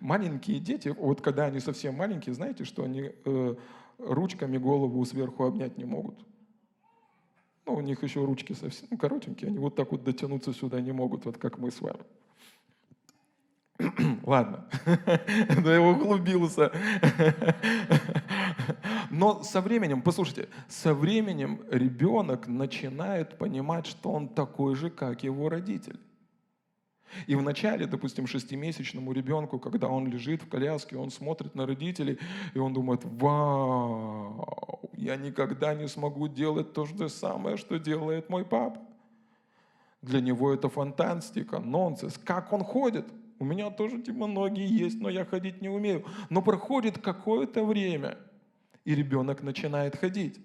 [0.00, 3.54] Маленькие дети, вот когда они совсем маленькие, знаете, что они э,
[3.98, 6.18] ручками голову сверху обнять не могут.
[7.66, 10.92] Ну, у них еще ручки совсем ну, коротенькие, они вот так вот дотянуться сюда не
[10.92, 12.00] могут, вот как мы с вами.
[14.22, 14.68] Ладно,
[15.62, 16.72] но я углубился.
[19.10, 25.48] Но со временем, послушайте, со временем ребенок начинает понимать, что он такой же, как его
[25.48, 25.98] родитель.
[27.26, 32.18] И в начале, допустим, шестимесячному ребенку, когда он лежит в коляске, он смотрит на родителей,
[32.54, 38.44] и он думает, вау, я никогда не смогу делать то же самое, что делает мой
[38.44, 38.80] папа.
[40.02, 42.18] Для него это фантастика, нонсенс.
[42.18, 43.06] Как он ходит?
[43.40, 46.04] У меня тоже типа ноги есть, но я ходить не умею.
[46.28, 48.18] Но проходит какое-то время,
[48.88, 50.40] и ребенок начинает ходить.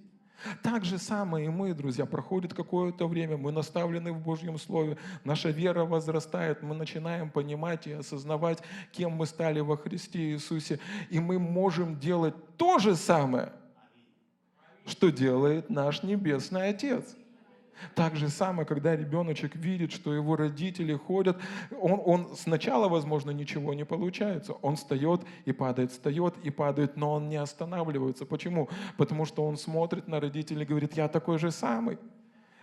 [0.62, 5.50] Так же самое и мы, друзья, проходит какое-то время, мы наставлены в Божьем Слове, наша
[5.50, 11.40] вера возрастает, мы начинаем понимать и осознавать, кем мы стали во Христе Иисусе, и мы
[11.40, 13.54] можем делать то же самое,
[14.86, 17.16] что делает наш Небесный Отец.
[17.96, 21.38] Так же самое, когда ребеночек видит, что его родители ходят,
[21.80, 24.54] он, он сначала, возможно, ничего не получается.
[24.62, 28.26] Он встает и падает, встает и падает, но он не останавливается.
[28.26, 28.70] Почему?
[28.98, 31.98] Потому что он смотрит на родителей и говорит, я такой же самый.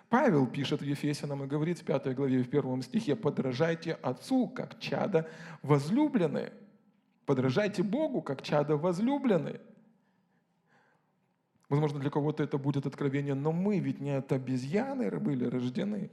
[0.08, 4.80] Павел пишет в Ефесянам и говорит в 5 главе, в первом стихе, «Подражайте Отцу, как
[4.80, 5.28] чада
[5.62, 6.52] возлюбленные».
[7.26, 9.60] Подражайте Богу, как чада возлюбленные.
[11.70, 16.10] Возможно, для кого-то это будет откровение, но мы ведь не от обезьяны были рождены.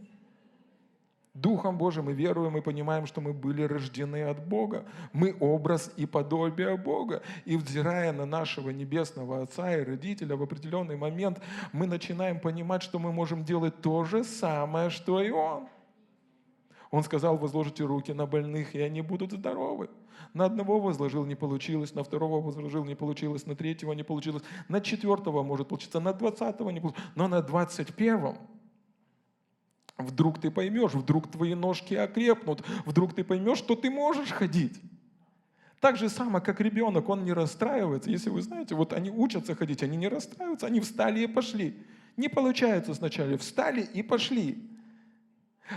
[1.33, 4.85] Духом Божьим мы веруем и понимаем, что мы были рождены от Бога.
[5.13, 7.21] Мы образ и подобие Бога.
[7.45, 11.41] И взирая на нашего небесного Отца и Родителя, в определенный момент
[11.73, 15.67] мы начинаем понимать, что мы можем делать то же самое, что и Он.
[16.91, 19.89] Он сказал, возложите руки на больных, и они будут здоровы.
[20.33, 24.81] На одного возложил, не получилось, на второго возложил, не получилось, на третьего не получилось, на
[24.81, 28.37] четвертого может получиться, на двадцатого не получилось, но на двадцать первом
[29.97, 34.79] вдруг ты поймешь, вдруг твои ножки окрепнут, вдруг ты поймешь, что ты можешь ходить.
[35.79, 38.09] Так же само, как ребенок, он не расстраивается.
[38.09, 41.77] Если вы знаете, вот они учатся ходить, они не расстраиваются, они встали и пошли.
[42.15, 44.57] Не получается сначала, встали и пошли.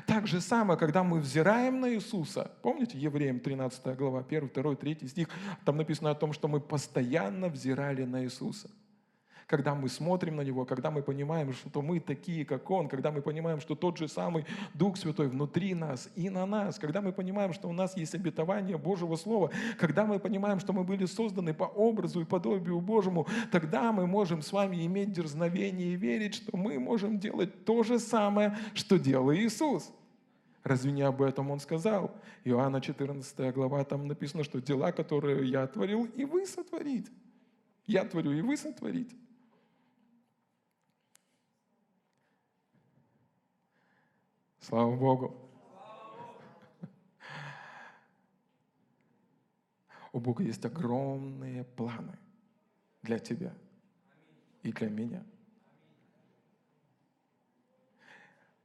[0.07, 5.09] Так же самое, когда мы взираем на Иисуса, помните Евреям 13 глава, 1, 2, 3
[5.09, 5.29] стих,
[5.65, 8.71] там написано о том, что мы постоянно взирали на Иисуса
[9.51, 13.21] когда мы смотрим на Него, когда мы понимаем, что мы такие, как Он, когда мы
[13.21, 17.53] понимаем, что тот же самый Дух Святой внутри нас и на нас, когда мы понимаем,
[17.53, 21.65] что у нас есть обетование Божьего Слова, когда мы понимаем, что мы были созданы по
[21.65, 26.79] образу и подобию Божьему, тогда мы можем с вами иметь дерзновение и верить, что мы
[26.79, 29.91] можем делать то же самое, что делал Иисус.
[30.63, 32.15] Разве не об этом он сказал?
[32.45, 37.11] Иоанна 14 глава, там написано, что дела, которые я творил, и вы сотворите.
[37.89, 39.17] Я творю, и вы сотворите.
[44.61, 45.37] Слава Богу.
[50.13, 52.19] У Бога есть огромные планы
[53.03, 53.55] для тебя
[54.63, 55.25] и для меня.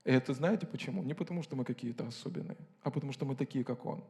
[0.04, 1.04] И это знаете почему?
[1.04, 4.04] Не потому, что мы какие-то особенные, а потому, что мы такие, как Он.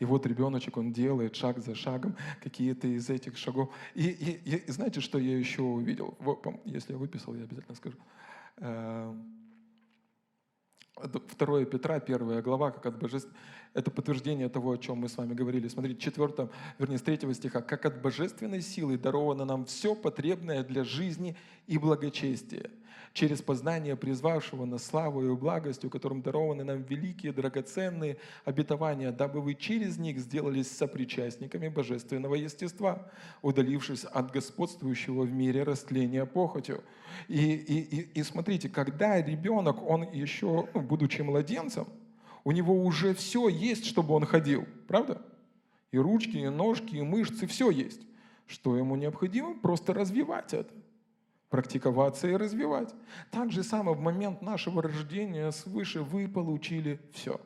[0.00, 3.68] И вот ребеночек, он делает шаг за шагом какие-то из этих шагов.
[3.94, 6.16] И, и, и знаете, что я еще увидел?
[6.64, 7.98] Если я выписал, я обязательно скажу.
[8.56, 8.68] 2
[11.02, 13.30] эм, Петра, первая глава, как от божеств...
[13.74, 15.68] это подтверждение того, о чем мы с вами говорили.
[15.68, 17.60] Смотрите, 4, вернее, с 3 стиха.
[17.60, 21.36] «Как от божественной силы даровано нам все потребное для жизни
[21.66, 22.70] и благочестия,
[23.12, 29.54] через познание призвавшего нас славою и благостью, которым дарованы нам великие драгоценные обетования, дабы вы
[29.54, 33.10] через них сделались сопричастниками божественного естества,
[33.42, 36.82] удалившись от господствующего в мире растления похотью.
[37.28, 41.86] И, и, и, и смотрите, когда ребенок, он еще, ну, будучи младенцем,
[42.44, 45.20] у него уже все есть, чтобы он ходил, правда?
[45.92, 48.00] И ручки, и ножки, и мышцы, все есть.
[48.46, 49.58] Что ему необходимо?
[49.58, 50.72] Просто развивать это
[51.50, 52.94] практиковаться и развивать.
[53.30, 57.40] Так же самое в момент нашего рождения свыше вы получили все.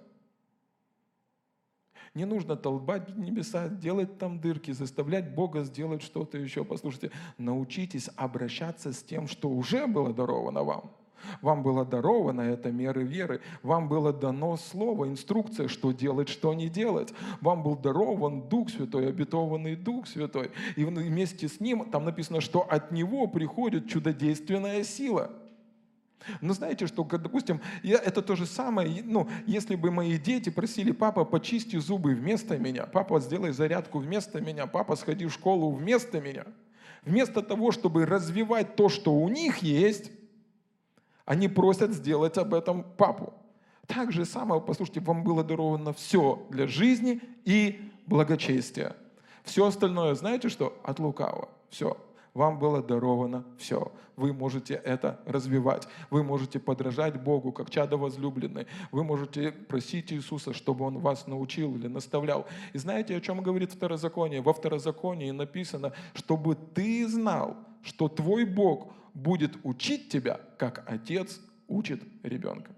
[2.14, 6.64] Не нужно толбать небеса, делать там дырки, заставлять Бога сделать что-то еще.
[6.64, 10.92] Послушайте, научитесь обращаться с тем, что уже было даровано вам–
[11.40, 13.40] вам было даровано это меры веры.
[13.62, 17.12] Вам было дано слово, инструкция, что делать, что не делать.
[17.40, 20.50] Вам был дарован Дух Святой, обетованный Дух Святой.
[20.76, 25.30] И вместе с Ним, там написано, что от Него приходит чудодейственная сила.
[26.40, 30.92] Но знаете, что, допустим, я, это то же самое, ну, если бы мои дети просили,
[30.92, 36.20] папа, почисти зубы вместо меня, папа, сделай зарядку вместо меня, папа, сходи в школу вместо
[36.20, 36.44] меня.
[37.04, 40.10] Вместо того, чтобы развивать то, что у них есть,
[41.24, 43.32] они просят сделать об этом папу.
[43.86, 48.96] Так же самое, послушайте, вам было даровано все для жизни и благочестия.
[49.42, 50.78] Все остальное, знаете что?
[50.82, 51.48] От лукавого.
[51.68, 51.96] Все.
[52.32, 53.92] Вам было даровано все.
[54.16, 55.86] Вы можете это развивать.
[56.10, 58.66] Вы можете подражать Богу, как чадо возлюбленный.
[58.90, 62.46] Вы можете просить Иисуса, чтобы Он вас научил или наставлял.
[62.72, 64.40] И знаете, о чем говорит Второзаконие?
[64.40, 72.02] Во Второзаконии написано, чтобы ты знал, что твой Бог, будет учить тебя, как отец учит
[72.22, 72.74] ребенка.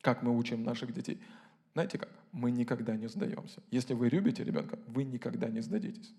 [0.00, 1.20] Как мы учим наших детей?
[1.72, 2.10] Знаете как?
[2.32, 3.62] Мы никогда не сдаемся.
[3.70, 6.12] Если вы любите ребенка, вы никогда не сдадитесь.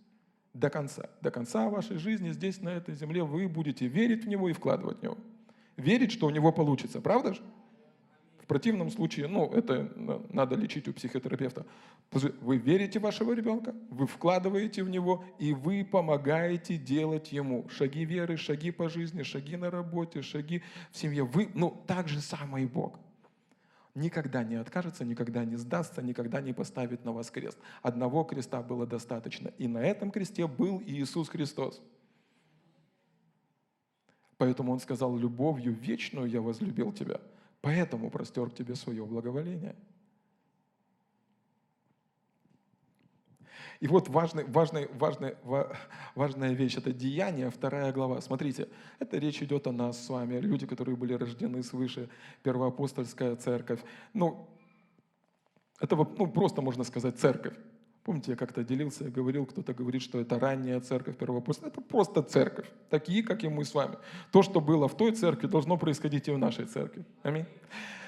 [0.53, 1.09] До конца.
[1.21, 4.99] До конца вашей жизни здесь, на этой земле, вы будете верить в него и вкладывать
[4.99, 5.17] в него.
[5.77, 7.01] Верить, что у него получится.
[7.01, 7.41] Правда же?
[8.45, 9.91] В противном случае, ну, это
[10.29, 11.65] надо лечить у психотерапевта.
[12.11, 18.05] Вы верите в вашего ребенка, вы вкладываете в него, и вы помогаете делать ему шаги
[18.05, 21.23] веры, шаги по жизни, шаги на работе, шаги в семье.
[21.23, 22.99] Вы, ну, так же самое и Бог.
[23.95, 27.57] Никогда не откажется, никогда не сдастся, никогда не поставит на вас крест.
[27.81, 29.47] Одного креста было достаточно.
[29.57, 31.81] И на этом кресте был Иисус Христос.
[34.37, 37.19] Поэтому Он сказал, любовью вечную я возлюбил тебя–
[37.65, 39.75] Поэтому простер к тебе свое благоволение.
[43.79, 45.35] И вот важный, важный, важный,
[46.13, 48.21] важная вещь– это деяние, вторая глава.
[48.21, 52.07] Смотрите, это речь идет о нас с вами, люди, которые были рождены свыше,
[52.43, 53.81] первоапостольская церковь.
[54.13, 54.47] Ну,
[55.79, 57.55] это ну, просто можно сказать церковь.
[58.05, 61.71] Помните, я как-то делился, я говорил, кто-то говорит, что это ранняя церковь первоапостольская.
[61.71, 63.97] Это просто церковь, такие, как и мы с вами.
[64.31, 67.03] То, что было в той церкви, должно происходить и в нашей церкви.
[67.23, 67.47] Аминь.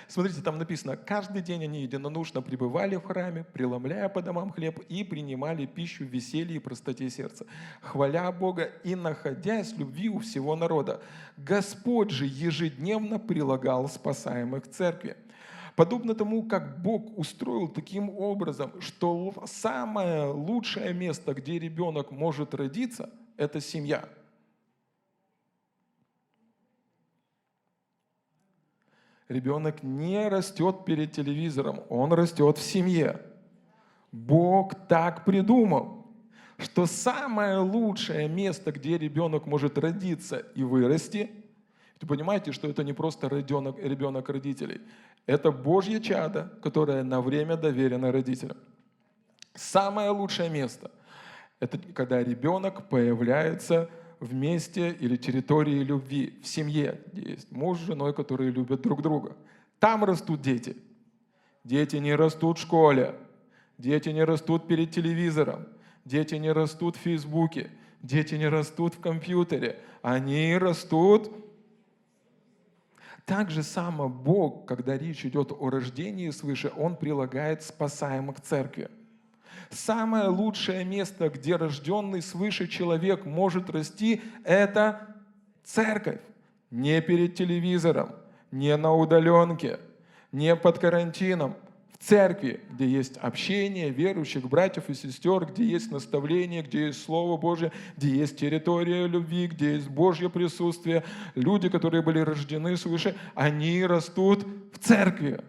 [0.08, 5.04] Смотрите, там написано, каждый день они единодушно пребывали в храме, преломляя по домам хлеб и
[5.04, 7.48] принимали пищу в веселье и простоте сердца,
[7.82, 11.02] хваля Бога и находясь в любви у всего народа.
[11.38, 15.18] Господь же ежедневно прилагал спасаемых к церкви.
[15.78, 23.12] Подобно тому, как Бог устроил таким образом, что самое лучшее место, где ребенок может родиться,
[23.38, 24.10] это семья–
[29.30, 33.22] Ребенок не растет перед телевизором, он растет в семье.
[34.14, 36.08] Бог так придумал,
[36.58, 41.30] что самое лучшее место, где ребенок может родиться и вырасти,
[42.02, 44.82] вы понимаете, что это не просто ребенок, ребенок родителей,
[45.26, 48.58] это Божье чадо, которое на время доверено родителям.
[49.56, 50.92] Самое лучшее место–
[51.60, 53.90] это когда ребенок появляется
[54.20, 59.02] в месте или территории любви, в семье, где есть муж с женой, которые любят друг
[59.02, 59.36] друга.
[59.80, 60.78] Там растут дети.
[61.64, 63.16] Дети не растут в школе,
[63.78, 65.68] дети не растут перед телевизором,
[66.06, 67.70] дети не растут в Фейсбуке,
[68.02, 71.30] дети не растут в компьютере, они растут
[73.28, 78.90] так же само Бог, когда речь идет о рождении свыше, Он прилагает спасаемых к церкви.
[79.70, 85.14] Самое лучшее место, где рожденный свыше человек может расти, это
[85.66, 86.22] церковь.
[86.72, 88.16] Не перед телевизором,
[88.52, 89.82] не на удаленке,
[90.32, 91.56] не под карантином,
[92.00, 97.72] церкви, где есть общение верующих братьев и сестер, где есть наставление, где есть Слово Божье,
[97.96, 101.04] где есть территория любви, где есть Божье присутствие.
[101.36, 105.42] Люди, которые были рождены свыше, они растут в церкви.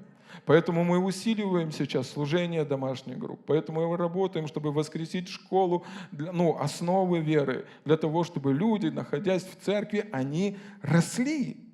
[0.46, 3.40] Поэтому мы усиливаем сейчас служение домашних групп.
[3.46, 9.42] Поэтому мы работаем, чтобы воскресить школу, для, ну, основы веры, для того, чтобы люди, находясь
[9.42, 11.67] в церкви, они росли.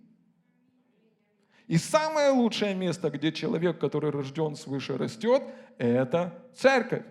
[1.66, 5.42] И самое лучшее место, где человек, который рожден свыше, растет,
[5.78, 7.04] это церковь.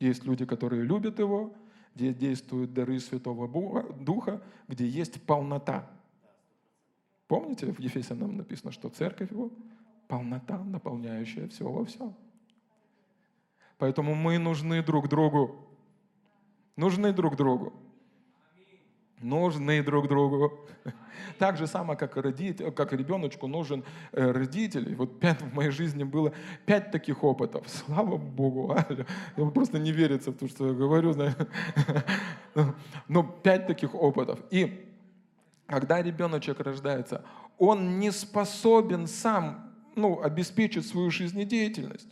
[0.00, 1.52] Есть люди, которые любят его,
[1.94, 3.46] где действуют дары Святого
[4.00, 5.90] Духа, где есть полнота.
[7.28, 9.50] Помните, в Ефесянам написано, что церковь его
[10.08, 12.14] полнота, наполняющая все во всем.
[13.78, 15.56] Поэтому мы нужны друг другу.
[16.76, 17.72] Нужны друг другу.
[19.20, 20.60] Нужны друг другу.
[21.38, 24.94] Так же самое, как, родитель, как ребеночку нужен э, родитель.
[24.94, 26.32] Вот пять, в моей жизни было
[26.66, 27.64] пять таких опытов.
[27.86, 28.72] Слава Богу.
[28.72, 29.06] Аля.
[29.52, 31.14] Просто не верится в то, что я говорю.
[33.08, 34.38] Но пять таких опытов.
[34.50, 34.86] И
[35.66, 37.24] когда ребеночек рождается,
[37.58, 42.08] он не способен сам ну, обеспечить свою жизнедеятельность.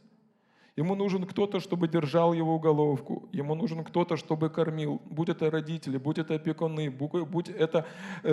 [0.74, 3.28] Ему нужен кто-то, чтобы держал его уголовку.
[3.32, 5.02] Ему нужен кто-то, чтобы кормил.
[5.04, 7.86] Будь это родители, будь это опекуны, будь это
[8.22, 8.30] э,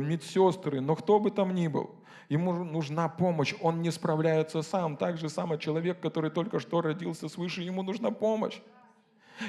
[0.00, 1.90] медсестры, но кто бы там ни был.
[2.28, 4.96] Ему нужна помощь, он не справляется сам.
[4.96, 8.60] Так же самое человек, который только что родился свыше, ему нужна помощь.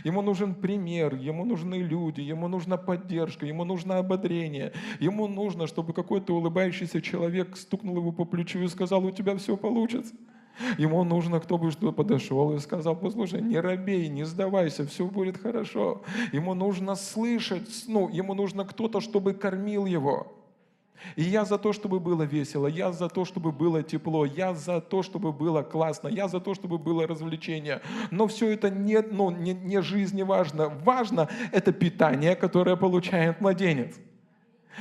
[0.03, 4.73] Ему нужен пример, ему нужны люди, ему нужна поддержка, ему нужно ободрение.
[4.99, 9.57] Ему нужно, чтобы какой-то улыбающийся человек стукнул его по плечу и сказал, у тебя все
[9.57, 10.13] получится.
[10.77, 15.37] Ему нужно, кто бы что подошел и сказал, послушай, не робей, не сдавайся, все будет
[15.37, 16.01] хорошо.
[16.31, 20.35] Ему нужно слышать, ну, ему нужно кто-то, чтобы кормил его.
[21.15, 24.81] И я за то, чтобы было весело, я за то, чтобы было тепло, я за
[24.81, 27.81] то, чтобы было классно, я за то, чтобы было развлечение.
[28.11, 30.69] Но все это не, ну, не, не жизни важно.
[30.69, 33.95] Важно это питание, которое получает младенец.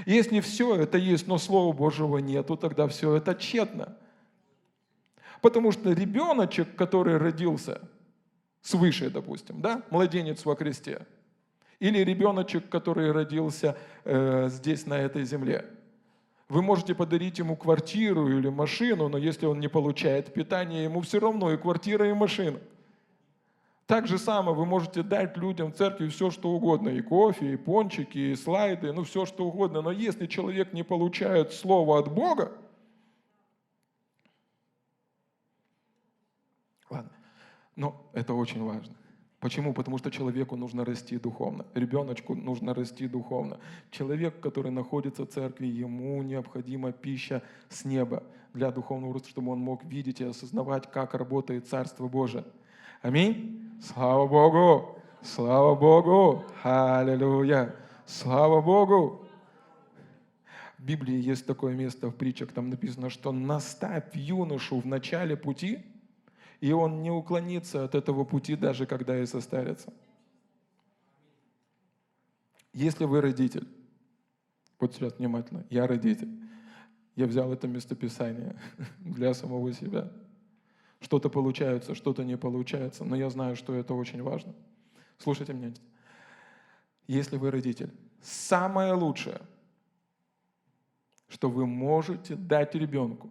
[0.06, 3.96] Если все это есть, но Слова Божьего нету, тогда все это тщетно.
[5.40, 7.80] Потому что ребеночек, который родился
[8.62, 11.06] свыше, допустим, да, младенец во кресте,
[11.78, 15.64] или ребеночек, который родился э, здесь, на этой земле–
[16.48, 21.20] вы можете подарить ему квартиру или машину, но если он не получает питания, ему все
[21.20, 22.58] равно и квартира, и машина.
[23.86, 27.56] Так же самое вы можете дать людям в церкви все, что угодно, и кофе, и
[27.56, 29.82] пончики, и слайды, ну все, что угодно.
[29.82, 32.52] Но если человек не получает слово от Бога,
[36.88, 37.10] ладно,
[37.78, 38.94] но это очень важно.
[39.38, 39.72] Почему?
[39.72, 43.58] Потому что человеку нужно расти духовно, ребеночку нужно расти духовно.
[43.92, 49.60] Человек, который находится в церкви, ему необходима пища с неба для духовного роста, чтобы он
[49.60, 52.44] мог видеть и осознавать, как работает Царство Божие.
[53.00, 53.70] Аминь.
[53.80, 54.98] Слава Богу!
[55.22, 56.42] Слава Богу!
[56.64, 57.76] Аллилуйя!
[58.06, 59.24] Слава Богу!
[60.78, 65.84] В Библии есть такое место в притчах, там написано, что наставь юношу в начале пути,
[66.60, 69.92] И он не уклонится от этого пути, даже когда и состарится.
[72.72, 73.66] Если вы родитель,
[74.78, 76.30] вот сейчас внимательно, я родитель,
[77.16, 78.56] я взял это местописание
[79.00, 80.12] для самого себя.
[81.00, 84.54] Что-то получается, что-то не получается, но я знаю, что это очень важно.
[85.18, 85.72] Слушайте меня.
[87.06, 89.40] Если вы родитель, самое лучшее,
[91.28, 93.30] что вы можете дать ребенку,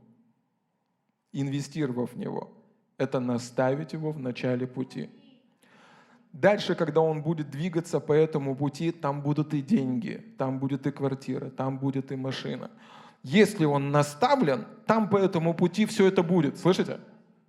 [1.32, 2.57] инвестировав в него,
[2.98, 5.10] это наставить его в начале пути.
[6.34, 10.92] Дальше, когда он будет двигаться по этому пути, там будут и деньги, там будет и
[10.92, 12.70] квартира, там будет и машина.
[13.24, 16.58] Если он наставлен, там по этому пути все это будет.
[16.58, 17.00] Слышите?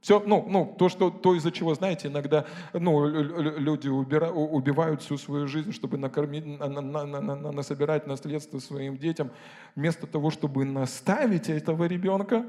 [0.00, 5.18] Все, ну, ну, то, что, то из-за чего, знаете, иногда ну, люди убира, убивают всю
[5.18, 9.30] свою жизнь, чтобы накормить, на, на, на, на, насобирать наследство своим детям,
[9.74, 12.46] вместо того, чтобы наставить этого ребенка,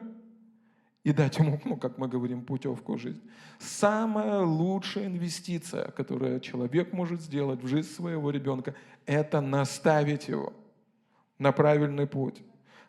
[1.04, 3.22] и дать ему, ну, как мы говорим, путевку в жизнь.
[3.60, 8.76] Самая лучшая инвестиция, которую человек может сделать в жизнь своего ребенка,
[9.06, 10.54] это наставить его
[11.38, 12.41] на правильный путь.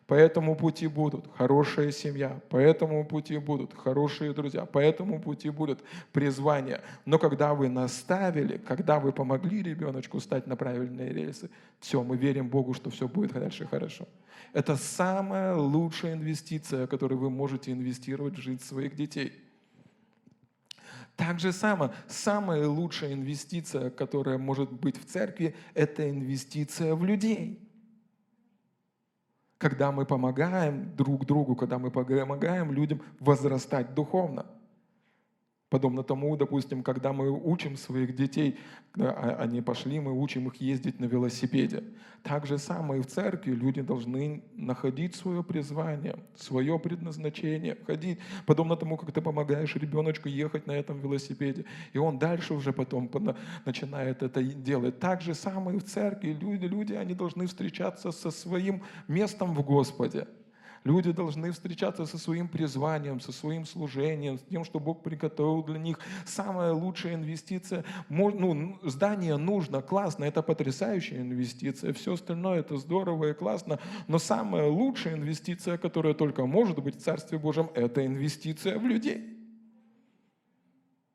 [0.07, 5.49] По этому пути будут хорошая семья, по этому пути будут хорошие друзья, по этому пути
[5.49, 5.81] будет
[6.11, 6.81] призвание.
[7.05, 11.49] Но когда вы наставили, когда вы помогли ребеночку стать на правильные рельсы,
[11.79, 14.05] все, мы верим Богу, что все будет дальше хорошо.
[14.53, 19.31] Это самая лучшая инвестиция, которую вы можете инвестировать в жизнь своих детей.
[21.15, 27.70] Так же само, самая лучшая инвестиция, которая может быть в церкви, это инвестиция в людей
[29.61, 34.45] когда мы помогаем друг другу, когда мы помогаем людям возрастать духовно–
[35.71, 38.59] Подобно тому, допустим, когда мы учим своих детей,
[38.99, 41.85] а, они пошли, мы учим их ездить на велосипеде.
[42.23, 48.19] Так же самое и в церкви люди должны находить свое призвание, свое предназначение, ходить.
[48.45, 51.63] Подобно тому, как ты помогаешь ребеночку ехать на этом велосипеде,
[51.93, 53.09] и он дальше уже потом
[53.63, 54.99] начинает это делать.
[54.99, 56.33] Так же самое и в церкви.
[56.33, 60.27] Люди, люди, они должны встречаться со своим местом в Господе.
[60.83, 65.77] Люди должны встречаться со своим призванием, со своим служением, с тем, что Бог приготовил для
[65.77, 65.99] них.
[66.25, 71.93] Самая лучшая инвестиция, ну, здание нужно, классно, это потрясающая инвестиция.
[71.93, 77.01] Все остальное это здорово и классно, но самая лучшая инвестиция, которая только может быть в
[77.01, 79.37] Царстве Божьем, это инвестиция в людей.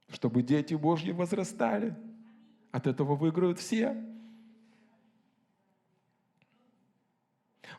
[0.08, 1.96] Чтобы дети Божьи возрастали.
[2.70, 3.96] От этого выиграют все.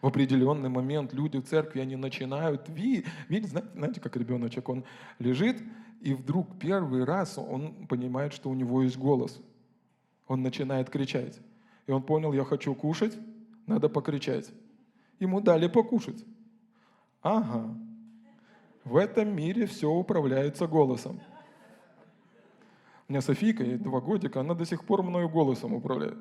[0.02, 4.84] В определенный момент люди в церкви, они начинают видеть, видеть знаете, как ребеночек, он
[5.20, 5.62] лежит,
[6.02, 9.42] и вдруг первый раз он понимает, что у него есть голос.
[10.28, 11.40] Он начинает кричать.
[11.88, 13.18] И он понял, я хочу кушать,
[13.66, 14.52] надо покричать.
[15.20, 16.24] Ему дали покушать.
[17.22, 17.76] Ага,
[18.84, 21.20] в этом мире все управляется голосом.
[23.08, 26.18] У меня Софийка, ей два годика, она до сих пор мною голосом управляет.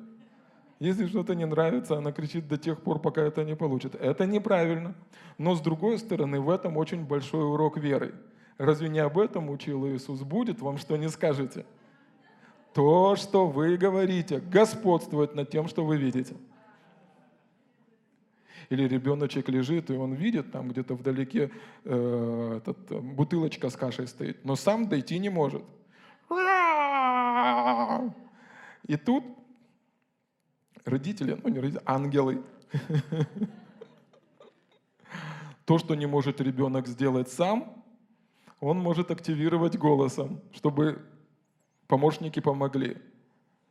[0.79, 3.95] Если что-то не нравится, она кричит до тех пор, пока это не получит.
[3.95, 4.93] Это неправильно.
[5.37, 8.13] Но с другой стороны, в этом очень большой урок веры.
[8.57, 10.21] Разве не об этом учил Иисус?
[10.21, 11.65] Будет вам, что не скажете?
[12.73, 16.35] То, что вы говорите, господствует над тем, что вы видите.
[18.69, 21.51] Или ребеночек лежит, и он видит, там где-то вдалеке
[21.85, 25.63] э, этот, э, бутылочка с кашей стоит, но сам дойти не может.
[28.87, 29.23] И тут
[30.87, 32.43] родители, ну не родители, ангелы.
[35.65, 37.83] То, что не может ребенок сделать сам,
[38.59, 41.01] он может активировать голосом, чтобы
[41.87, 42.97] помощники помогли.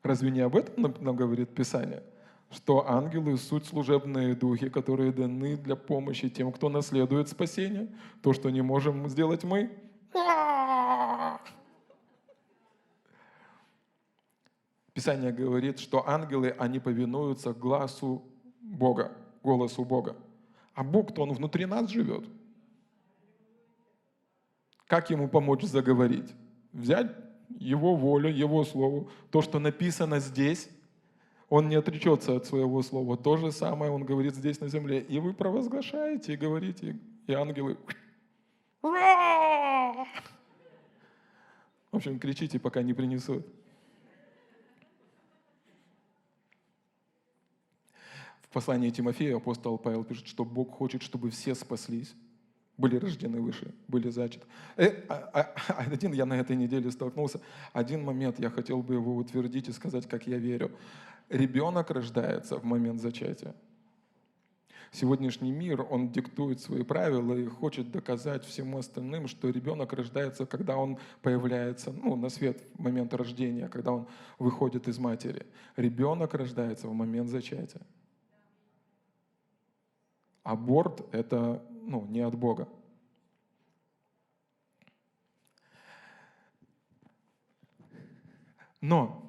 [0.03, 2.03] Разве не об этом нам говорит Писание?
[2.51, 7.89] Что ангелы– суть служебные духи, которые даны для помощи тем, кто наследует спасение.
[8.23, 9.71] То, что не можем сделать мы.
[14.97, 18.23] Писание говорит, что ангелы, они повинуются глазу
[18.63, 20.17] Бога, голосу Бога.
[20.73, 22.25] А Бог-то, Он внутри нас живет.
[24.87, 26.35] Как Ему помочь заговорить?
[26.73, 27.15] Взять
[27.51, 30.71] Его волю, Его Слово, то, что написано здесь,
[31.51, 33.19] Он не отречется от своего слова.
[33.19, 35.01] То же самое Он говорит здесь на земле.
[35.01, 37.77] И вы провозглашаете, и говорите, и ангелы...
[38.81, 39.97] В
[41.93, 43.47] общем, кричите, пока не принесут.
[48.57, 52.15] Послании Тимофею апостол Павел пишет, что Бог хочет, чтобы все спаслись,
[52.79, 54.47] были рождены выше, были зачаты.
[54.79, 57.39] Э, а, а, один я на этой неделе столкнулся.
[57.75, 60.71] Один момент я хотел бы его утвердить и сказать, как я верю.
[61.29, 63.55] Ребенок рождается в момент зачатия.
[64.91, 70.79] Сегодняшний мир, он диктует свои правила и хочет доказать всему остальным, что ребенок рождается, когда
[70.79, 74.07] он появляется ну, на свет в момент рождения, когда он
[74.39, 75.45] выходит из матери.
[75.77, 77.83] Ребенок рождается в момент зачатия.
[80.47, 82.69] Аборт– это ну, не от Бога.
[88.81, 89.29] Но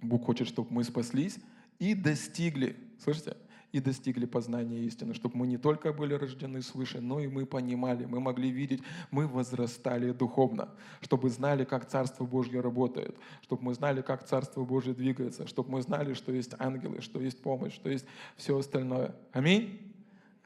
[0.00, 1.38] Бог хочет, чтобы мы спаслись
[1.78, 3.36] и достигли, слышите,
[3.70, 8.06] и достигли познания истины, чтобы мы не только были рождены свыше, но и мы понимали,
[8.06, 10.70] мы могли видеть, мы возрастали духовно,
[11.02, 15.82] чтобы знали, как Царство Божье работает, чтобы мы знали, как Царство Божье двигается, чтобы мы
[15.82, 18.06] знали, что есть ангелы, что есть помощь, что есть
[18.36, 19.14] все остальное.
[19.32, 19.88] Аминь?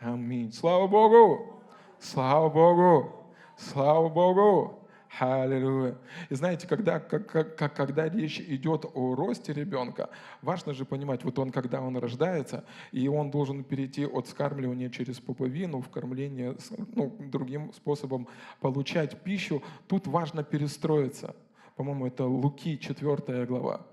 [0.03, 0.53] Аминь.
[0.53, 1.63] Слава Богу!
[2.01, 3.13] Слава Богу!
[3.57, 4.81] Слава Богу!
[5.21, 5.97] Аллилуйя.
[6.29, 11.39] И знаете, когда, как, как, когда речь идет о росте ребенка, важно же понимать, вот
[11.39, 16.57] он, когда он рождается, и он должен перейти от скармливания через пуповину в кормление
[16.97, 18.27] ну, другим способом
[18.61, 21.37] получать пищу, тут важно перестроиться.
[21.77, 23.87] По-моему, это Луки 4 глава.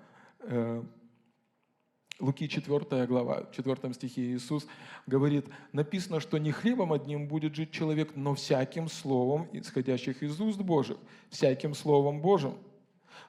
[2.19, 4.67] Луки 4 глава, в 4 стихе Иисус
[5.07, 10.59] говорит, написано, что не хлебом одним будет жить человек, но всяким словом, исходящих из уст
[10.59, 10.97] Божьих,
[11.29, 12.55] всяким словом Божьим.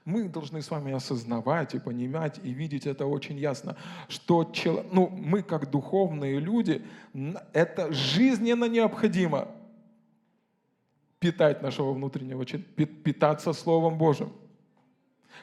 [0.04, 3.76] Мы должны с вами осознавать и понимать, и видеть это очень ясно,
[4.08, 4.50] что
[4.90, 6.82] ну, мы, как духовные люди,
[7.52, 9.48] это жизненно необходимо
[11.20, 14.32] питать нашего внутреннего, питаться Словом Божьим.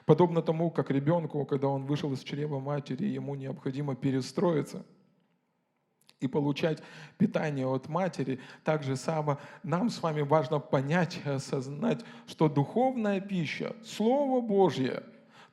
[0.06, 4.86] Подобно тому, как ребенку, когда он вышел из чрева матери, ему необходимо перестроиться
[6.20, 6.82] и получать
[7.18, 13.76] питание от матери, так же само нам с вами важно понять осознать, что духовная пища,
[13.84, 15.04] Слово Божье,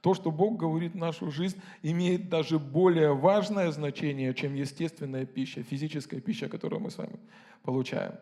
[0.01, 5.62] то, что Бог говорит в нашу жизнь, имеет даже более важное значение, чем естественная пища,
[5.62, 7.18] физическая пища, которую мы с вами
[7.62, 8.12] получаем.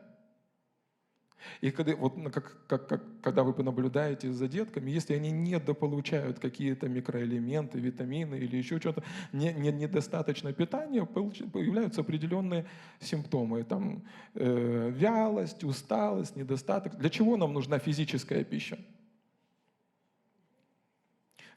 [1.61, 6.38] И когда, вот, ну, как, как, как, когда вы наблюдаете за детками, если они недополучают
[6.38, 12.66] какие-то микроэлементы, витамины или еще что-то, не, не, недостаточно питания, появляются определенные
[13.01, 13.64] симптомы.
[13.64, 14.03] Там,
[14.34, 16.97] э, вялость, усталость, недостаток.
[16.99, 18.78] Для чего нам нужна физическая пища?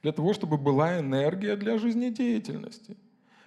[0.02, 2.96] Для того, чтобы была энергия для жизнедеятельности.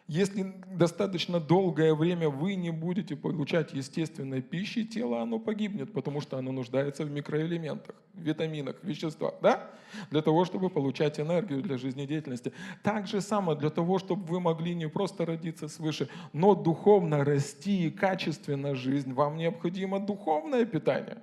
[0.09, 6.39] Если достаточно долгое время вы не будете получать естественной пищи, тело оно погибнет, потому что
[6.39, 9.71] оно нуждается в микроэлементах, витаминах, веществах, да?
[10.11, 12.55] Для того, чтобы получать энергию для жизнедеятельности.
[12.83, 17.89] Так же самое для того, чтобы вы могли не просто родиться свыше, но духовно расти
[17.89, 21.19] и качественно жизнь, вам необходимо духовное питание.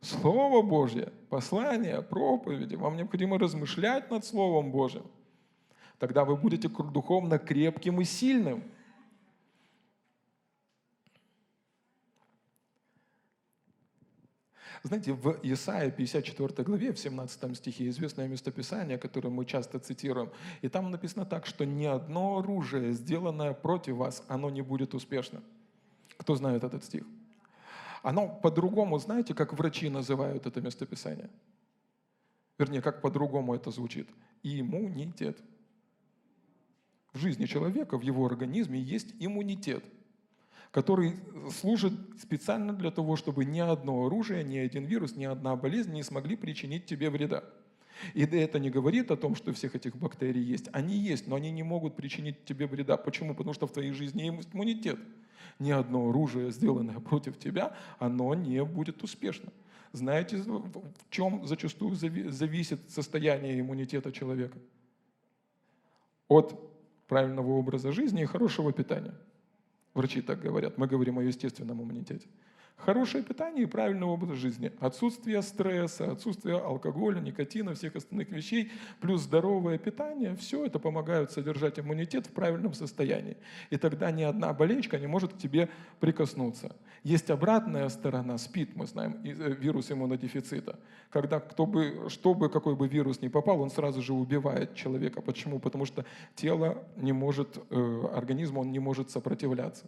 [0.00, 2.76] Слово Божье, послание, проповеди.
[2.76, 5.02] Вам необходимо размышлять над Словом Божьим.
[6.02, 8.64] Тогда вы будете духовно крепким и сильным.
[14.82, 20.68] Знаете, в Исаии 54 главе, в 17 стихе, известное местописание, которое мы часто цитируем, и
[20.68, 25.40] там написано так, что ни одно оружие, сделанное против вас, оно не будет успешно.
[26.16, 27.04] Кто знает этот стих?
[28.02, 31.30] Оно по-другому, знаете, как врачи называют это местописание?
[32.58, 34.08] Вернее, как по-другому это звучит?
[34.42, 35.38] Иммунитет.
[37.12, 39.84] В жизни человека, в его организме есть иммунитет,
[40.70, 41.14] который
[41.50, 46.02] служит специально для того, чтобы ни одно оружие, ни один вирус, ни одна болезнь не
[46.02, 47.44] смогли причинить тебе вреда.
[48.14, 50.68] И это не говорит о том, что всех этих бактерий есть.
[50.72, 52.96] Они есть, но они не могут причинить тебе вреда.
[52.96, 53.34] Почему?
[53.34, 54.98] Потому что в твоей жизни есть иммунитет.
[55.58, 59.52] Ни одно оружие, сделанное против тебя, оно не будет успешно.
[59.92, 64.56] Знаете, в чем зачастую зависит состояние иммунитета человека?
[66.28, 66.71] От
[67.08, 69.14] правильного образа жизни и хорошего питания.
[69.94, 70.78] Врачи так говорят.
[70.78, 72.26] Мы говорим о естественном иммунитете.
[72.76, 74.72] Хорошее питание и правильный образ жизни.
[74.80, 81.78] Отсутствие стресса, отсутствие алкоголя, никотина, всех остальных вещей, плюс здоровое питание, все это помогают содержать
[81.78, 83.36] иммунитет в правильном состоянии.
[83.70, 85.68] И тогда ни одна болечка не может к тебе
[86.00, 86.74] прикоснуться.
[87.04, 90.78] Есть обратная сторона, СПИД, мы знаем, э, вирус иммунодефицита.
[91.10, 95.20] Когда кто бы, что бы, какой бы вирус ни попал, он сразу же убивает человека.
[95.20, 95.58] Почему?
[95.58, 96.04] Потому что
[96.36, 99.84] тело не может, э, организм он не может сопротивляться.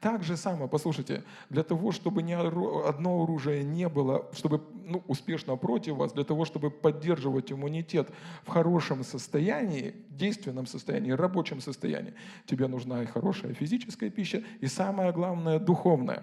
[0.00, 5.56] Так же самое, послушайте, для того, чтобы не одно оружие не было, чтобы ну, успешно
[5.56, 8.10] против вас, для того, чтобы поддерживать иммунитет
[8.44, 12.14] в хорошем состоянии, действенном состоянии, рабочем состоянии,
[12.46, 16.22] тебе нужна и хорошая физическая пища, и самое главное, духовная.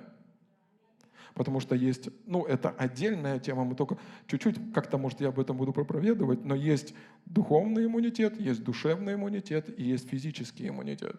[1.33, 3.97] Потому что есть, ну, это отдельная тема, мы только
[4.27, 6.93] чуть-чуть, как-то, может, я об этом буду проповедовать, но есть
[7.25, 11.15] духовный иммунитет, есть душевный иммунитет и есть физический иммунитет.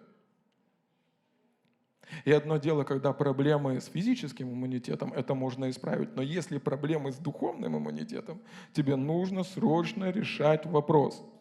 [2.24, 6.16] И одно дело, когда проблемы с физическим иммунитетом, это можно исправить.
[6.16, 8.40] Но если проблемы с духовным иммунитетом,
[8.72, 11.24] тебе нужно срочно решать вопрос–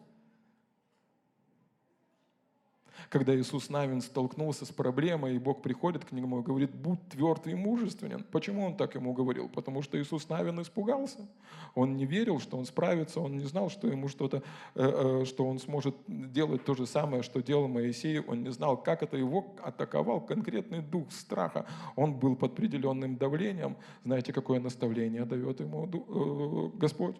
[3.10, 7.46] когда Иисус Навин столкнулся с проблемой, и Бог приходит к нему и говорит, будь тверд
[7.46, 8.24] и мужественен.
[8.30, 9.48] Почему он так ему говорил?
[9.48, 11.20] Потому что Иисус Навин испугался.
[11.74, 14.42] Он не верил, что он справится, он не знал, что ему что-то,
[14.74, 18.20] э, э, что он сможет делать то же самое, что делал Моисей.
[18.20, 21.66] Он не знал, как это его атаковал конкретный дух страха.
[21.96, 23.76] Он был под определенным давлением.
[24.04, 27.16] Знаете, какое наставление дает ему э, Господь?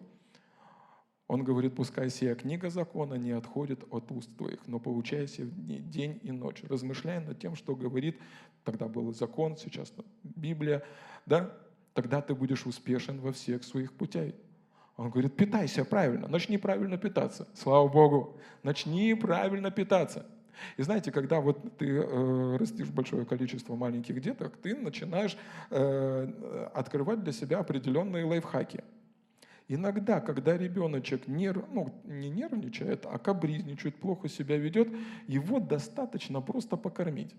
[1.27, 6.19] Он говорит, пускай сия книга закона не отходит от уст твоих, но получайся в день
[6.21, 8.19] и ночь, размышляя над тем, что говорит,
[8.63, 9.91] тогда был закон, сейчас
[10.23, 10.83] Библия,
[11.25, 11.51] да,
[11.93, 14.33] тогда ты будешь успешен во всех своих путях.
[14.97, 17.47] Он говорит, питайся правильно, начни правильно питаться.
[17.55, 20.27] Слава Богу, начни правильно питаться.
[20.77, 25.35] И знаете, когда вот ты э, растишь большое количество маленьких деток, ты начинаешь
[25.69, 28.83] э, открывать для себя определенные лайфхаки–
[29.67, 34.89] Иногда, когда ребеночек нерв, ну, не нервничает, а кабризничает, плохо себя ведет,
[35.27, 37.33] его достаточно просто покормить.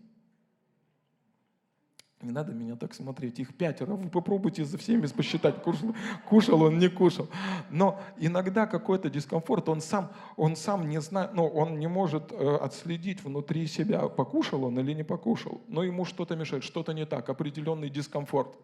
[2.23, 3.39] Не надо меня так смотреть.
[3.39, 3.95] Их пятеро.
[3.95, 5.95] Вы попробуйте за всеми посчитать, кушал,
[6.29, 7.29] кушал он, не кушал.
[7.71, 12.57] Но иногда какой-то дискомфорт, он сам, он сам не знает, ну, он не может э,
[12.57, 15.61] отследить внутри себя, покушал он или не покушал.
[15.69, 18.59] Но ему что-то мешает, что-то не так, определенный дискомфорт.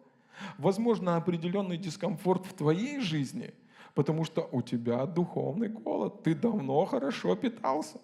[0.59, 3.55] Возможно, определенный дискомфорт в твоей жизни,
[3.95, 8.01] потому что у тебя духовный голод, ты давно хорошо питался.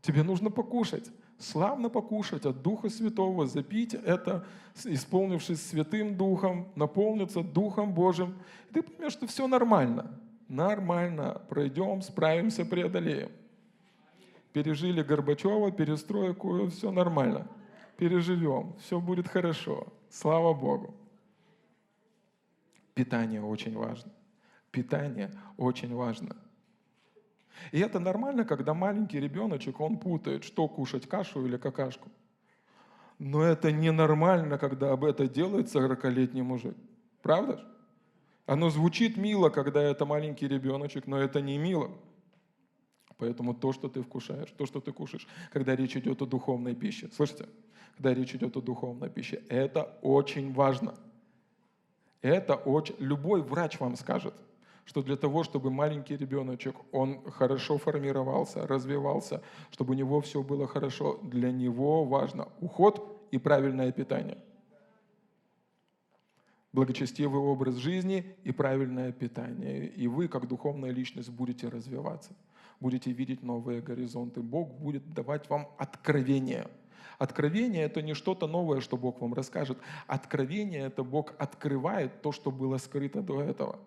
[0.00, 4.44] Тебе нужно покушать, славно покушать от Духа Святого, запить это,
[4.84, 8.36] исполнившись Святым Духом, наполниться Духом Божьим.
[8.70, 10.18] И ты поймешь, что все нормально.
[10.48, 11.40] Нормально.
[11.48, 13.30] Пройдем, справимся, преодолеем.
[14.52, 17.46] Пережили Горбачева, перестройку, все нормально.
[17.96, 19.86] Переживем, все будет хорошо.
[20.12, 20.94] Слава Богу.
[22.94, 24.12] Питание очень важно.
[24.70, 26.36] Питание очень важно.
[27.70, 32.10] И это нормально, когда маленький ребеночек, он путает, что кушать, кашу или какашку.
[33.18, 36.76] Но это ненормально, когда об это делает 40-летний мужик.
[37.22, 37.66] Правда же?
[38.44, 41.90] Оно звучит мило, когда это маленький ребеночек, но это не мило.
[43.22, 47.08] Поэтому то, что ты вкушаешь, то, что ты кушаешь, когда речь идет о духовной пище,
[47.14, 47.46] слышите?
[47.96, 49.42] когда речь идет о духовной пище.
[49.48, 50.94] Это очень важно.
[52.20, 52.96] Это очень...
[52.98, 54.34] Любой врач вам скажет,
[54.84, 60.66] что для того, чтобы маленький ребеночек, он хорошо формировался, развивался, чтобы у него все было
[60.66, 64.38] хорошо, для него важно уход и правильное питание.
[66.72, 69.86] Благочестивый образ жизни и правильное питание.
[69.86, 72.32] И вы, как духовная личность, будете развиваться,
[72.82, 74.42] будете видеть новые горизонты.
[74.42, 76.66] Бог будет давать вам откровение–
[77.22, 79.78] Откровение– это не что-то новое, что Бог вам расскажет.
[80.08, 83.78] Откровение– это Бог открывает то, что было скрыто до этого.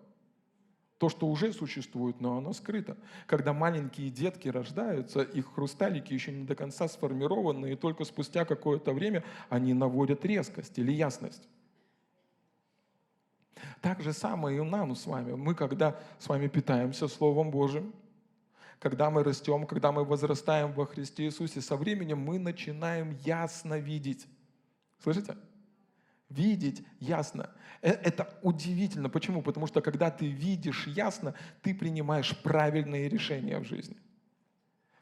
[0.99, 2.95] То, что уже существует, но оно скрыто.
[3.27, 8.93] Когда маленькие детки рождаются, их хрусталики еще не до конца сформированы, и только спустя какое-то
[8.93, 11.49] время они наводят резкость или ясность.
[13.81, 15.33] Так же самое и нам с вами.
[15.33, 17.93] Мы, когда с вами питаемся Словом Божьим,
[18.79, 24.27] когда мы растем, когда мы возрастаем во Христе Иисусе, со временем мы начинаем ясно видеть.
[25.01, 25.35] Слышите?
[26.29, 27.51] Видеть ясно.
[27.81, 29.09] Э, это удивительно.
[29.09, 29.41] Почему?
[29.41, 33.97] Потому что когда ты видишь ясно, ты принимаешь правильные решения в жизни.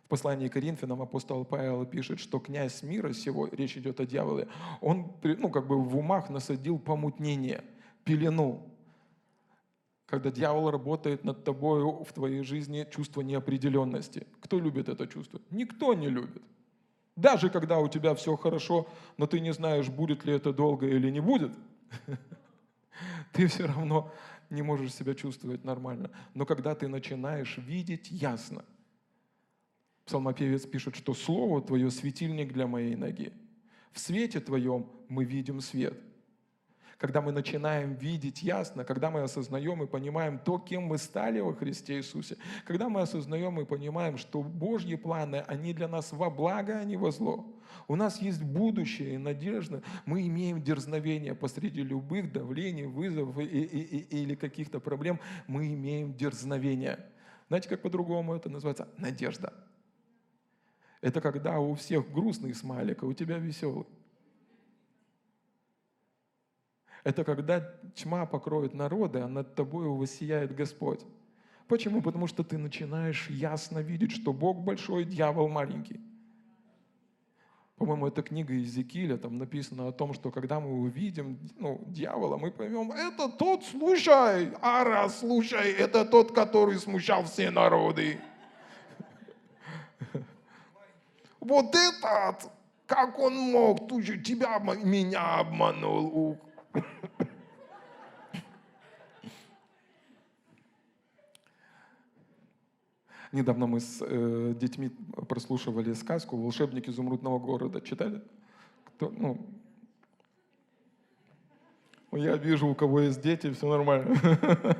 [0.05, 4.47] В послании к Коринфянам апостол Павел пишет, что князь мира сего, речь идет о дьяволе,
[4.81, 7.63] он ну, как бы в умах насадил помутнение,
[8.03, 8.72] пелену,
[10.05, 14.27] когда дьявол работает над тобой в твоей жизни чувство неопределенности.
[14.41, 15.41] Кто любит это чувство?
[15.49, 16.43] Никто не любит.
[17.15, 18.87] Даже когда у тебя все хорошо,
[19.17, 21.51] но ты не знаешь, будет ли это долго или не будет,
[23.33, 24.11] ты все равно
[24.49, 26.09] не можешь себя чувствовать нормально.
[26.33, 28.65] Но когда ты начинаешь видеть ясно,
[30.05, 33.31] псалмопевец пишет, что Слово Твое– светильник для моей ноги.
[33.91, 35.97] В свете Твоем мы видим свет–
[36.97, 41.53] когда мы начинаем видеть ясно, когда мы осознаем и понимаем то, кем мы стали во
[41.53, 46.79] Христе Иисусе, когда мы осознаем и понимаем, что Божьи планы, они для нас во благо,
[46.79, 47.45] а не во зло.
[47.87, 49.81] У нас есть будущее и надежда.
[50.05, 55.19] Мы имеем дерзновение посреди любых давлений, вызовов и, и, и, или каких-то проблем.
[55.47, 56.99] Мы имеем дерзновение.
[57.47, 58.87] Знаете, как по-другому это называется?
[58.97, 59.53] Надежда.
[61.01, 63.85] Это когда у всех грустный смайлик, а у тебя веселый.
[67.03, 67.59] Это когда
[67.95, 71.01] тьма покроет народы, а над тобой воссияет Господь.
[71.67, 72.01] Почему?
[72.01, 75.99] Потому что ты начинаешь ясно видеть, что Бог большой, дьявол маленький.
[77.77, 82.51] по-моему, это книга Иезекииля, там написано о том, что когда мы увидим ну, дьявола, мы
[82.51, 88.19] поймем, это тот, слушай, ара, слушай, это тот, который смущал все народы.
[91.41, 92.49] Вот этот,
[92.85, 93.89] как он мог,
[94.23, 96.39] тебя, меня обманул.
[103.31, 104.89] Недавно мы с э, детьми
[105.27, 107.81] прослушивали сказку «Волшебник изумрудного города».
[107.81, 108.21] Читали?
[108.85, 109.43] Кто, ну,
[112.15, 114.15] я вижу, у кого есть дети, все нормально.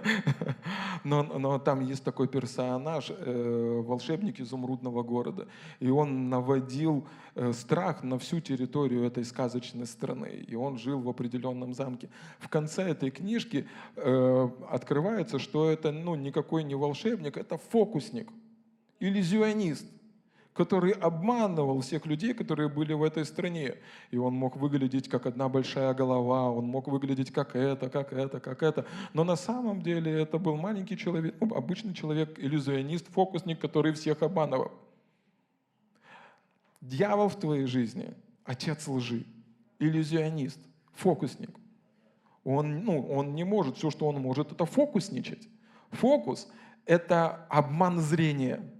[1.04, 5.48] Но, но там есть такой персонаж, э, волшебник изумрудного города.
[5.82, 7.06] И он наводил
[7.36, 10.46] э, страх на всю территорию этой сказочной страны.
[10.48, 12.10] И он жил в определенном замке.
[12.40, 13.68] В конце этой книжки
[13.98, 18.30] э, открывается, что это ну, никакой не волшебник, это фокусник
[19.02, 19.86] иллюзионист,
[20.54, 23.76] который обманывал всех людей, которые были в этой стране.
[24.12, 28.40] И он мог выглядеть как одна большая голова, он мог выглядеть как это, как это,
[28.40, 28.86] как это.
[29.14, 34.22] Но на самом деле это был маленький человек, ну, обычный человек, иллюзионист, фокусник, который всех
[34.22, 34.72] обманывал.
[36.82, 39.26] Дьявол в твоей жизни– отец лжи,
[39.80, 40.60] иллюзионист,
[40.94, 41.50] фокусник.
[42.44, 45.48] Он, ну, он не может, все, что он может, это фокусничать.
[45.92, 46.52] Фокус–
[46.86, 48.62] это обман зрения–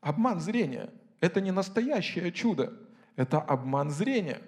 [0.00, 0.90] Обман зрения–
[1.20, 2.72] это не настоящее чудо,
[3.16, 4.40] это обман зрения.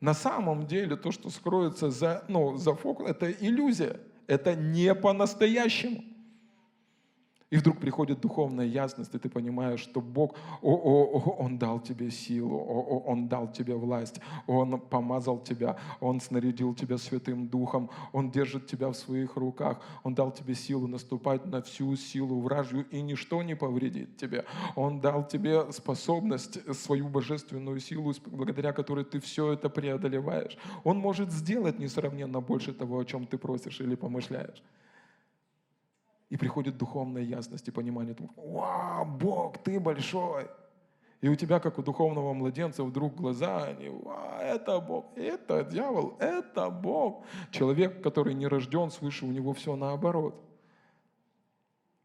[0.00, 6.02] На самом деле то, что скроется за, ну, за фокус, это иллюзия, это не по-настоящему.
[7.52, 11.80] И вдруг приходит духовная ясность, и ты понимаешь, что Бог, о, о, о, Он дал
[11.80, 17.48] тебе силу, о, о, Он дал тебе власть, Он помазал тебя, Он снарядил тебя Святым
[17.48, 22.40] Духом, Он держит тебя в своих руках, Он дал тебе силу наступать на всю силу
[22.40, 24.46] вражью, и ничто не повредит тебе.
[24.74, 30.56] Он дал тебе способность, свою божественную силу, благодаря которой ты все это преодолеваешь.
[30.84, 34.62] Он может сделать несравненно больше того, о чем ты просишь или помышляешь.
[36.32, 40.48] И приходит духовная ясность и понимание, «Вау, Бог, ты большой!»
[41.20, 46.16] И у тебя, как у духовного младенца, вдруг глаза, они, Вау, это Бог, это дьявол,
[46.20, 47.26] это Бог.
[47.50, 50.34] Человек, который не рожден свыше, у него все наоборот.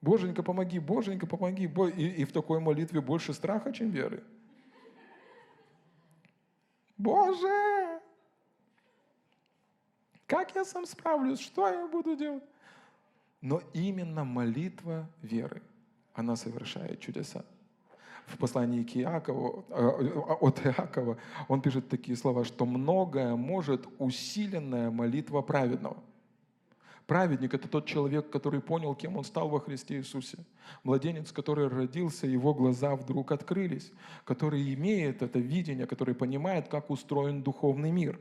[0.01, 1.71] Боженька, помоги, Боженька, помоги.
[1.95, 4.25] И, и в такой молитве больше страха, чем веры.
[6.97, 8.01] Боже!
[10.25, 11.39] Как я сам справлюсь?
[11.39, 12.43] Что я буду делать?
[13.41, 15.61] Но именно молитва веры,
[16.13, 17.45] она совершает чудеса.
[18.25, 19.75] В послании к Иакову, э,
[20.41, 21.17] от Иакова
[21.47, 25.97] он пишет такие слова, что многое может усиленная молитва праведного.
[27.05, 30.39] Праведник– это тот человек, который понял, кем он стал во Христе Иисусе.
[30.83, 33.93] Младенец, который родился, его глаза вдруг открылись,
[34.25, 38.19] который имеет это видение, который понимает, как устроен духовный мир.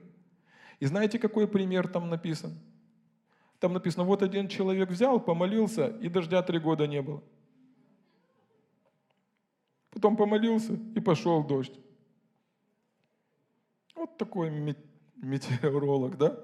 [0.79, 2.57] И знаете, какой пример там написан?
[3.59, 7.23] Там написано, вот один человек взял, помолился, и дождя три года не было.
[9.91, 11.79] Потом помолился, и пошел дождь.
[13.95, 14.51] Вот такой
[15.17, 16.39] метеоролог, да?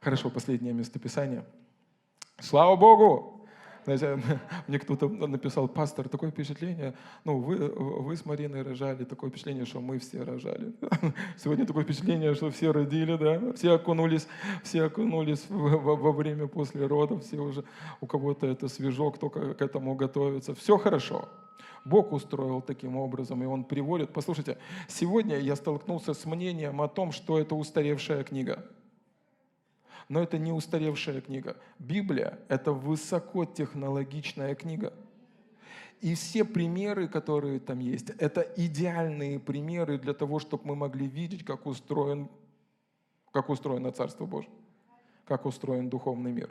[0.00, 1.44] Хорошо, последнее местописание.
[2.38, 3.39] Слава Богу!
[3.84, 4.20] Знаете,
[4.68, 9.80] мне кто-то написал, пастор, такое впечатление, ну, вы, вы с Мариной рожали, такое впечатление, что
[9.80, 10.72] мы все рожали.
[11.36, 14.26] Сегодня такое впечатление, что все родили, да, все окунулись,
[14.62, 17.64] все окунулись во, во время после родов, все уже,
[18.00, 20.54] у кого-то это свежо, кто к этому готовится.
[20.54, 21.28] Все хорошо.
[21.84, 24.12] Бог устроил таким образом, и Он приводит.
[24.12, 28.64] Послушайте, сегодня я столкнулся с мнением о том, что это устаревшая книга
[30.10, 31.56] но это не устаревшая книга.
[31.78, 34.92] Библия– это высокотехнологичная книга.
[36.00, 41.44] И все примеры, которые там есть, это идеальные примеры для того, чтобы мы могли видеть,
[41.44, 42.28] как устроен,
[43.30, 44.50] как устроено Царство Божье,
[45.26, 46.50] как устроен духовный мир.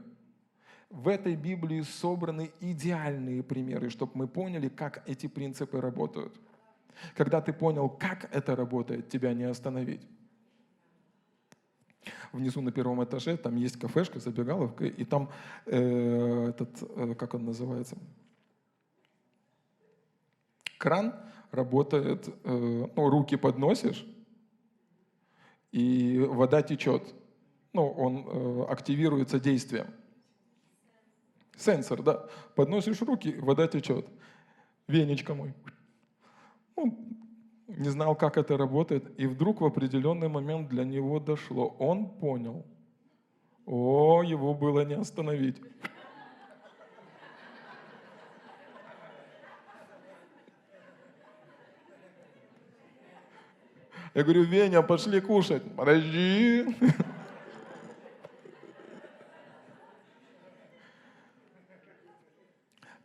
[0.89, 6.34] В этой Библии собраны идеальные примеры, чтобы мы поняли, как эти принципы работают.
[7.14, 10.07] Когда ты понял, как это работает, тебя не остановить
[12.32, 15.30] внизу на первом этаже, там есть кафешка, забегаловка, и там
[15.66, 17.98] э, этот, э, как он называется,
[20.78, 21.14] кран
[21.52, 24.06] работает, э, ну, руки подносишь,
[25.72, 27.14] и вода течет.
[27.74, 29.88] Ну, он э, активируется действием.
[31.56, 32.28] Сенсор, да.
[32.56, 34.08] Подносишь руки, вода течет.
[34.88, 35.54] Венечка мой.
[36.76, 36.98] Ну,
[37.78, 41.76] не знал, как это работает, и вдруг в определенный момент для него дошло.
[41.80, 42.65] Он понял,
[43.65, 45.57] О, его было не остановить.
[54.15, 55.63] Я говорю, Веня, пошли кушать.
[55.76, 56.65] Подожди.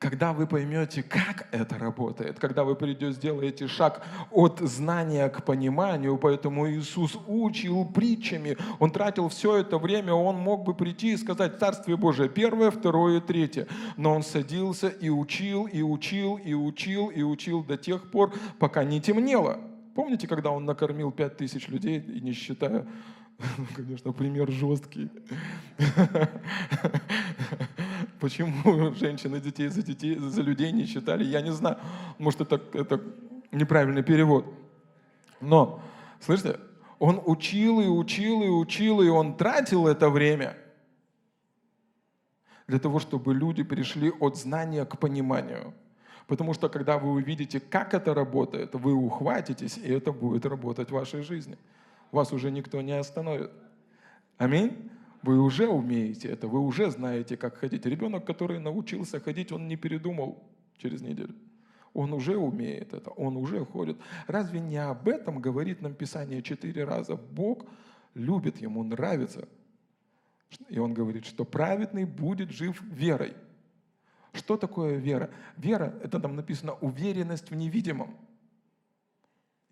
[0.05, 6.18] Когда вы поймете, как это работает, когда вы придете, сделаете шаг от знания к пониманию,
[6.18, 11.59] поэтому Иисус учил притчами, Он тратил все это время, Он мог бы прийти и сказать
[11.59, 13.66] Царствие Божие первое, второе, третье.
[13.96, 18.84] Но Он садился и учил, и учил, и учил, и учил до тех пор, пока
[18.84, 19.59] не темнело.
[19.94, 22.86] Помните, когда Он накормил пять тысяч людей, и не считая
[23.76, 25.11] Конечно, пример жесткий.
[28.20, 31.78] Почему женщины детей за, детей за людей не считали, я не знаю.
[32.18, 33.00] Может, это, это
[33.52, 34.46] неправильный перевод.
[35.40, 35.80] Но,
[36.20, 36.59] слышите,
[36.98, 40.57] он учил и учил и учил, и он тратил это время
[42.66, 45.74] для того, чтобы люди пришли от знания к пониманию.
[46.26, 50.94] Потому что когда вы увидите, как это работает, вы ухватитесь, и это будет работать в
[50.94, 51.59] вашей жизни.
[52.11, 53.50] Вас уже никто не остановит.
[54.38, 54.90] Аминь.
[55.25, 57.87] Вы уже умеете это, вы уже знаете, как ходить.
[57.87, 60.43] Ребенок, который научился ходить, он не передумал
[60.77, 61.35] через неделю.
[61.95, 63.97] Он уже умеет это, он уже ходит.
[64.27, 67.16] Разве не об этом говорит нам Писание четыре раза?
[67.16, 67.64] Бог
[68.12, 69.49] любит, ему нравится.
[70.68, 73.33] И он говорит, что праведный будет жив верой.
[74.35, 75.31] Что такое вера?
[75.57, 78.14] Вера, это там написано, уверенность в невидимом.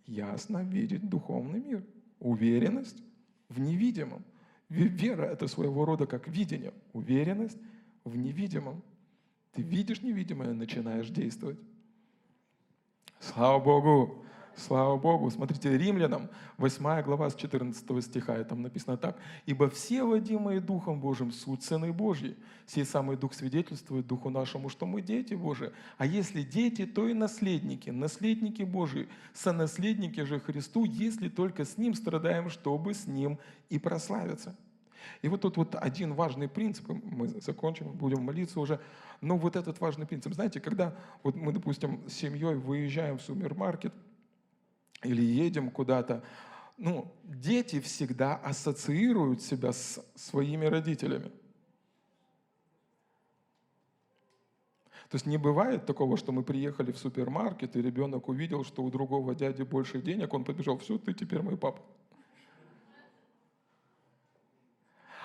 [0.06, 1.84] Ясно видеть духовный мир.
[2.20, 3.02] Уверенность
[3.50, 4.24] в невидимом.
[4.72, 6.72] Вера– это своего рода как видение.
[6.94, 7.58] Уверенность
[8.04, 8.82] в невидимом.
[9.52, 11.58] Ты видишь невидимое, начинаешь действовать.
[13.20, 14.21] Слава Богу!
[14.56, 15.30] Слава Богу.
[15.30, 16.28] Смотрите, Римлянам,
[16.58, 19.18] 8 глава с 14 стиха, там написано так.
[19.46, 22.36] «Ибо все водимые Духом Божьим суть Сыны Божьи.
[22.66, 25.70] Сей самый Дух свидетельствует Духу нашему, что мы дети Божии.
[25.96, 31.94] А если дети, то и наследники, наследники Божии, сонаследники же Христу, если только с Ним
[31.94, 33.38] страдаем, чтобы с Ним
[33.70, 34.54] и прославиться».
[35.22, 38.80] И вот тут вот один важный принцип, мы закончим, будем молиться уже,
[39.20, 43.92] но вот этот важный принцип, знаете, когда вот мы, допустим, с семьей выезжаем в супермаркет,
[45.02, 46.22] или едем куда-то,
[46.76, 51.30] ну, дети всегда ассоциируют себя с своими родителями.
[55.08, 58.90] То есть не бывает такого, что мы приехали в супермаркет, и ребенок увидел, что у
[58.90, 61.82] другого дяди больше денег, он побежал, все, ты теперь мой папа.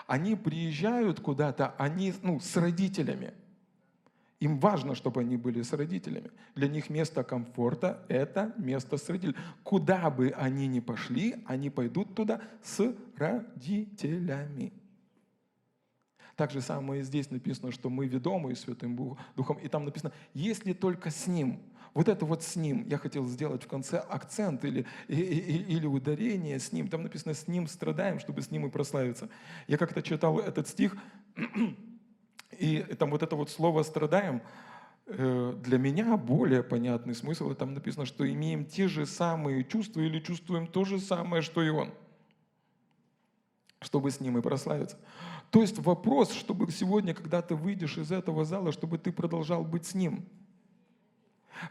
[0.06, 3.34] Они приезжают куда-то, они ну, с родителями–
[4.40, 6.30] им важно, чтобы они были с родителями.
[6.56, 9.44] Для них место комфорта– это место с родителями.
[9.64, 14.74] Куда бы они ни пошли, они пойдут туда с родителями.
[16.36, 19.58] Так же самое и здесь написано, что мы ведомы Святым Духом.
[19.58, 21.60] И там написано, если только с Ним.
[21.96, 22.86] Вот это вот с Ним.
[22.88, 26.90] Я хотел сделать в конце акцент или, или, ударение с Ним.
[26.90, 29.30] Там написано, с Ним страдаем, чтобы с Ним и прославиться.
[29.66, 30.96] Я как-то читал этот стих,
[32.58, 34.42] и там вот это вот слово «страдаем»,
[35.06, 40.20] э, для меня более понятный смысл, там написано, что имеем те же самые чувства или
[40.20, 41.94] чувствуем то же самое, что и он,
[43.82, 44.98] чтобы с ним и прославиться.
[45.52, 49.86] То есть вопрос, чтобы сегодня, когда ты выйдешь из этого зала, чтобы ты продолжал быть
[49.86, 50.26] с ним.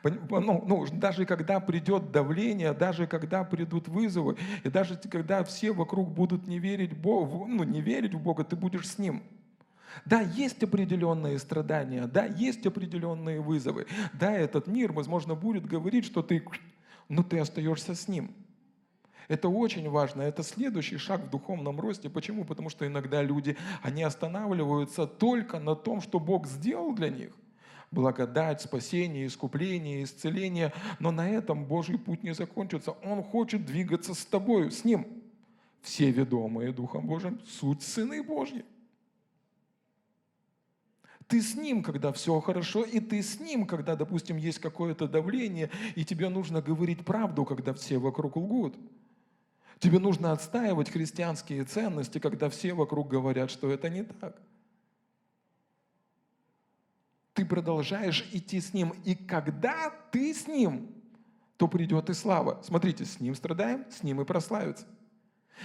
[0.02, 6.10] Ну, ну, даже когда придет давление, даже когда придут вызовы, и даже когда все вокруг
[6.10, 9.22] будут не верить, Богу, ну, не верить в Бога, ты будешь с Ним–
[10.04, 13.86] да, есть определенные страдания, да, есть определенные вызовы.
[14.12, 16.44] Да, этот мир, возможно, будет говорить, что ты,
[17.08, 18.34] но ты остаешься с ним.
[19.28, 22.08] Это очень важно, это следующий шаг в духовном росте.
[22.08, 22.44] Почему?
[22.44, 27.32] Потому что иногда люди, они останавливаются только на том, что Бог сделал для них.
[27.90, 30.72] Благодать, спасение, искупление, исцеление.
[31.00, 32.92] Но на этом Божий путь не закончится.
[33.02, 35.06] Он хочет двигаться с тобою, с Ним.
[35.82, 38.64] Все ведомые Духом Божьим– суть сыны Божьи.
[41.28, 45.70] Ты с ним, когда все хорошо, и ты с ним, когда, допустим, есть какое-то давление,
[45.96, 48.76] и тебе нужно говорить правду, когда все вокруг лгут.
[49.80, 54.40] Тебе нужно отстаивать христианские ценности, когда все вокруг говорят, что это не так.
[57.34, 60.88] Ты продолжаешь идти с ним, и когда ты с ним,
[61.56, 62.62] то придет и слава.
[62.62, 64.86] Смотрите, с ним страдаем, с ним и прославится.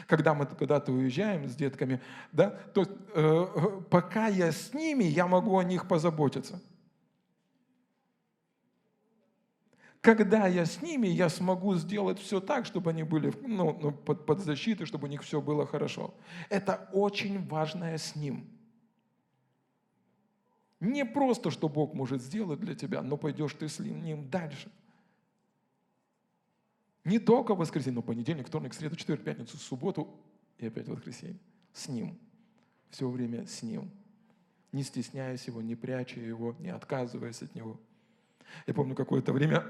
[0.07, 5.57] Когда мы когда-то уезжаем с детками, да, то э, пока я с ними, я могу
[5.57, 6.61] о них позаботиться.
[10.01, 14.25] когда я с ними, я смогу сделать все так, чтобы они были ну, ну, под,
[14.25, 16.13] под защитой, чтобы у них все было хорошо.
[16.49, 18.49] Это очень важное с ним.
[20.79, 24.71] Не просто, что Бог может сделать для тебя, но пойдешь ты с ним дальше.
[27.03, 30.07] Не только в воскресенье, но понедельник, вторник, среду, четверг, пятницу, субботу
[30.57, 31.39] и опять воскресенье.
[31.73, 32.17] С ним.
[32.91, 33.89] Все время с ним.
[34.71, 37.79] Не стесняясь его, не пряча его, не отказываясь от него.
[38.67, 39.65] Я помню, какое-то время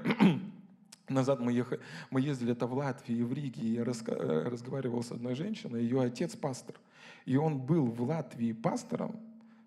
[1.08, 1.80] назад мы, ехали,
[2.10, 5.82] мы ездили это в Латвии и в Риге, и я э, разговаривал с одной женщиной,
[5.82, 6.76] ее отец пастор.
[7.24, 9.18] И он был в Латвии пастором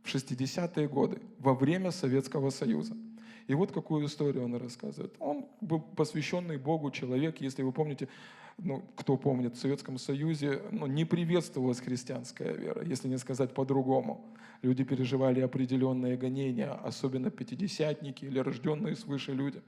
[0.03, 2.95] в 60-е годы, во время Советского Союза.
[3.47, 5.13] И вот какую историю он рассказывает.
[5.19, 8.07] Он был посвященный Богу человек, если вы помните,
[8.57, 14.25] ну, кто помнит, в Советском Союзе ну, не приветствовалась христианская вера, если не сказать по-другому.
[14.61, 19.61] Люди переживали определенные гонения, особенно пятидесятники или рожденные свыше люди.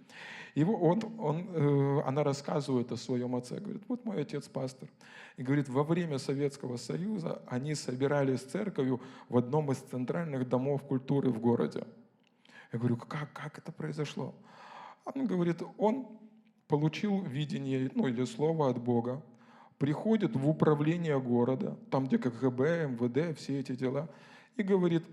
[0.56, 4.90] И он, он, э, она рассказывает о своем отце, говорит, вот мой отец пастор.
[5.36, 11.30] И говорит, во время Советского Союза они собирались церковью в одном из центральных домов культуры
[11.30, 11.84] в городе.
[12.72, 14.36] Я говорю, как, как это произошло?
[15.06, 16.08] Он говорит, он
[16.68, 19.24] получил видение ну, или слово от Бога,
[19.78, 24.10] приходит в управление города, там, где КГБ, МВД, все эти дела,
[24.58, 25.06] и говорит,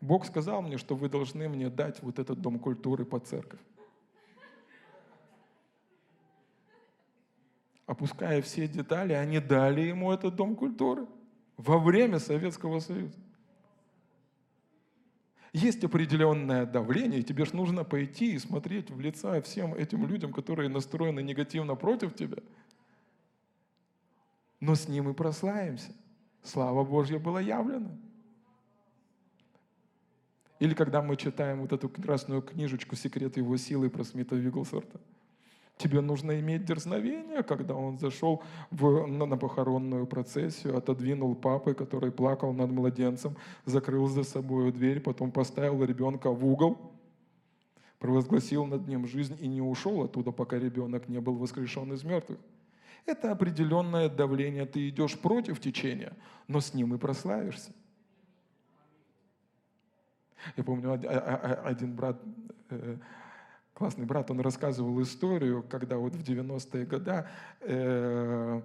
[0.00, 3.60] Бог сказал мне, что вы должны мне дать вот этот дом культуры под церковь.
[7.86, 11.06] Опуская все детали, они дали ему этот дом культуры
[11.56, 13.18] во время Советского Союза.
[15.52, 20.32] Есть определенное давление, и тебе же нужно пойти и смотреть в лица всем этим людям,
[20.32, 22.38] которые настроены негативно против тебя.
[24.60, 25.92] Но с ним и прославимся.
[26.42, 27.90] Слава Божья была явлена.
[30.58, 35.00] Или когда мы читаем вот эту красную книжечку «Секрет его силы» про Смита Вигглсорта–
[35.76, 42.12] Тебе нужно иметь дерзновение, когда он зашел в, на, на похоронную процессию, отодвинул папы, который
[42.12, 46.92] плакал над младенцем, закрыл за собой дверь, потом поставил ребенка в угол,
[47.98, 52.38] провозгласил над ним жизнь и не ушел оттуда, пока ребенок не был воскрешен из мертвых.
[53.06, 54.66] Это определенное давление.
[54.66, 56.12] Ты идешь против течения,
[56.46, 57.72] но с ним и прославишься.
[60.56, 60.92] Я помню,
[61.64, 62.20] один брат
[62.70, 62.96] э,
[63.74, 67.24] классный брат, он рассказывал историю, когда вот в 90-е годы,
[67.60, 68.62] э,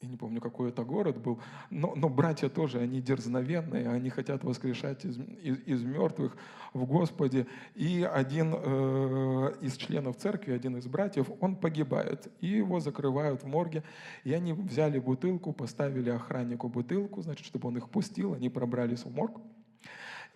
[0.00, 1.40] я не помню, какой это город был,
[1.70, 6.36] но, но братья тоже, они дерзновенные, они хотят воскрешать из, из, из мертвых
[6.72, 7.48] в Господе.
[7.74, 13.46] И один э, из членов церкви, один из братьев, он погибает, и его закрывают в
[13.46, 13.82] морге.
[14.22, 19.12] И они взяли бутылку, поставили охраннику бутылку, значит, чтобы он их пустил, они пробрались в
[19.12, 19.40] морг.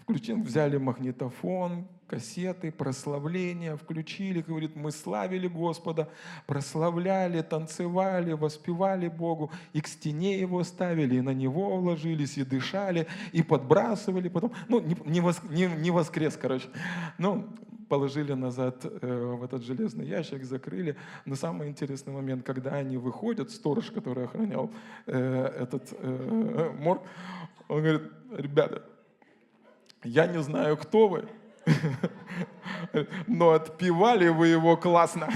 [0.00, 6.10] Включили, взяли магнитофон, кассеты, прославления, включили, говорит, мы славили Господа,
[6.46, 13.06] прославляли, танцевали, воспевали Богу, и к стене его ставили, и на него ложились, и дышали,
[13.32, 14.52] и подбрасывали потом.
[14.68, 16.68] Ну, не, не, вос, не, не воскрес, короче.
[17.16, 17.48] Ну,
[17.88, 20.96] положили назад э, в этот железный ящик, закрыли.
[21.24, 24.70] Но самый интересный момент, когда они выходят, сторож, который охранял
[25.06, 27.00] э, этот э, морг,
[27.68, 28.02] он говорит,
[28.36, 28.82] ребята,
[30.04, 31.28] я не знаю, кто вы,
[33.26, 35.28] но отпевали вы его классно.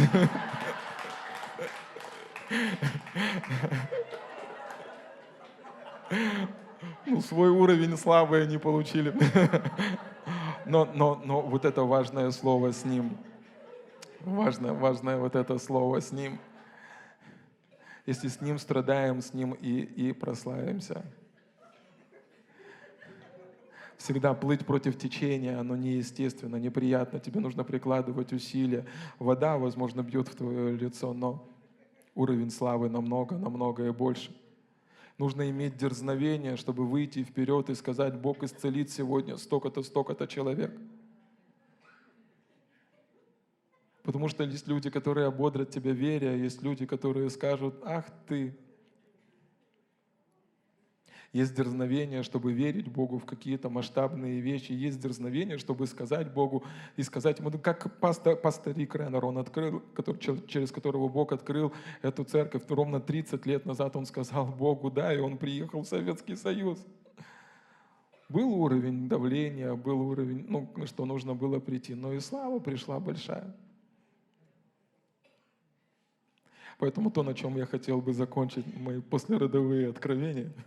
[7.06, 9.14] Ну, свой уровень славы они получили.
[10.64, 13.16] Но, но, но вот это важное слово с ним.
[14.20, 16.40] Важное, важное вот это слово с ним.
[18.04, 21.04] Если с ним страдаем, с ним и, и прославимся
[23.97, 28.86] всегда плыть против течения, оно неестественно, неприятно, тебе нужно прикладывать усилия.
[29.18, 31.49] Вода, возможно, бьет в твое лицо, но
[32.14, 34.34] уровень славы намного, намного и больше.
[35.18, 40.79] Нужно иметь дерзновение, чтобы выйти вперед и сказать, Бог исцелит сегодня столько-то, столько-то человек.
[44.03, 48.57] Потому что есть люди, которые ободрят тебя веря, есть люди, которые скажут, ах ты,
[51.37, 54.72] есть дерзновение, чтобы верить Богу в какие-то масштабные вещи.
[54.72, 56.64] Есть дерзновение, чтобы сказать Богу
[56.96, 62.25] и сказать ему, как пастор, пастырик Реннер, он открыл, который, через которого Бог открыл эту
[62.25, 62.63] церковь.
[62.68, 66.79] Ровно 30 лет назад он сказал Богу «да», и он приехал в Советский Союз.
[68.30, 73.54] Был уровень давления, был уровень, ну, что нужно было прийти, но и слава пришла большая.
[76.79, 80.50] Поэтому то, на чем я хотел бы закончить мои послеродовые откровения–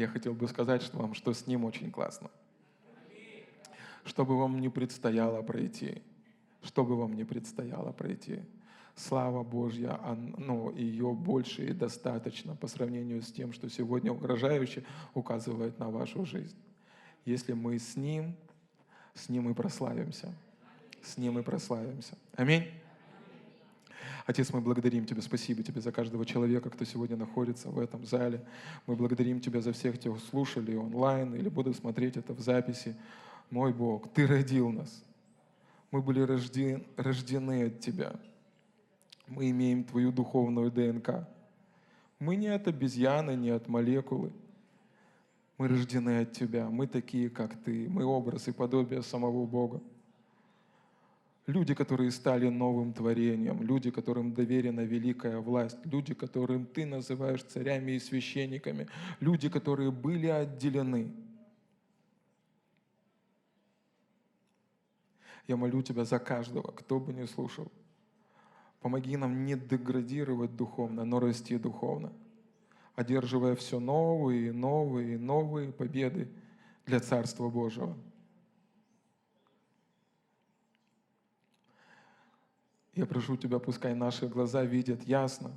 [0.00, 2.30] Я хотел бы сказать что вам, что с Ним очень классно.
[4.02, 6.02] Что бы вам не предстояло пройти,
[6.62, 8.40] что бы вам не предстояло пройти,
[8.94, 10.00] слава Божья,
[10.38, 16.24] ну, ее больше и достаточно по сравнению с тем, что сегодня угрожающе указывает на вашу
[16.24, 16.56] жизнь.
[17.26, 18.34] Если мы с Ним,
[19.12, 20.32] с Ним и прославимся.
[21.02, 22.16] С Ним и прославимся.
[22.36, 22.64] Аминь.
[24.30, 28.40] Отец, мы благодарим Тебя, спасибо Тебе за каждого человека, кто сегодня находится в этом зале.
[28.86, 32.94] Мы благодарим Тебя за всех, кто слушали онлайн или будут смотреть это в записи.
[33.50, 35.02] Мой Бог, Ты родил нас.
[35.90, 38.12] Мы были рождены, рождены от Тебя.
[39.26, 41.26] Мы имеем Твою духовную ДНК.
[42.20, 44.30] Мы не от обезьяны, не от молекулы.
[45.58, 46.70] Мы рождены от Тебя.
[46.70, 47.88] Мы такие, как Ты.
[47.88, 49.80] Мы образ и подобие самого Бога.
[51.50, 57.92] Люди, которые стали новым творением, люди, которым доверена великая власть, люди, которым ты называешь царями
[57.92, 58.86] и священниками,
[59.18, 61.12] люди, которые были отделены.
[65.48, 67.66] Я молю Тебя за каждого, кто бы ни слушал.
[68.80, 72.12] Помоги нам не деградировать духовно, но расти духовно,
[72.94, 76.28] одерживая все новые и новые и новые победы
[76.86, 77.98] для Царства Божьего.
[82.94, 85.56] Я прошу Тебя, пускай наши глаза видят ясно,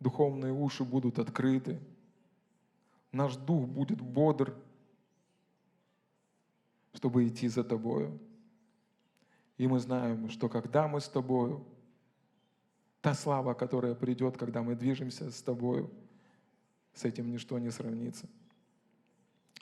[0.00, 1.78] духовные уши будут открыты,
[3.12, 4.54] наш дух будет бодр,
[6.92, 8.18] чтобы идти за Тобою.
[9.58, 11.64] И мы знаем, что когда мы с Тобою,
[13.00, 15.90] та слава, которая придет, когда мы движемся с Тобою,
[16.94, 18.28] с этим ничто не сравнится.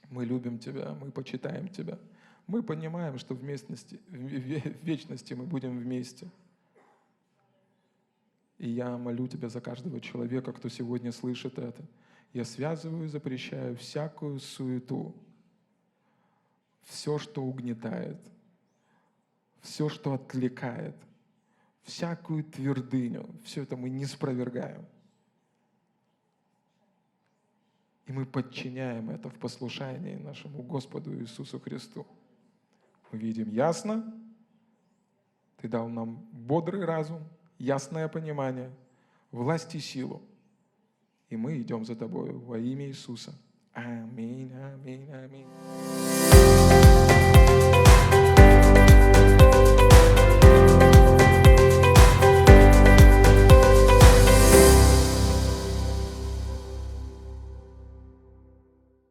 [0.09, 1.99] Мы любим Тебя, мы почитаем Тебя.
[2.47, 6.31] Мы понимаем, что в, в вечности мы будем вместе–
[8.59, 11.85] и я молю Тебя за каждого человека, кто сегодня слышит это.
[12.33, 15.15] Я связываю и запрещаю всякую суету,
[16.83, 18.19] все, что угнетает,
[19.61, 20.97] все, что отвлекает,
[21.83, 24.85] всякую твердыню, все это мы не спровергаем.
[28.07, 32.07] И мы подчиняем это в послушании нашему Господу Иисусу Христу.
[33.13, 34.15] Мы видим ясно,
[35.59, 37.23] Ты дал нам бодрый разум–
[37.59, 38.71] ясное понимание,
[39.31, 40.23] власть и силу.
[41.29, 43.35] И мы идем за Тобою во имя Иисуса.
[43.73, 45.47] Аминь, аминь, аминь.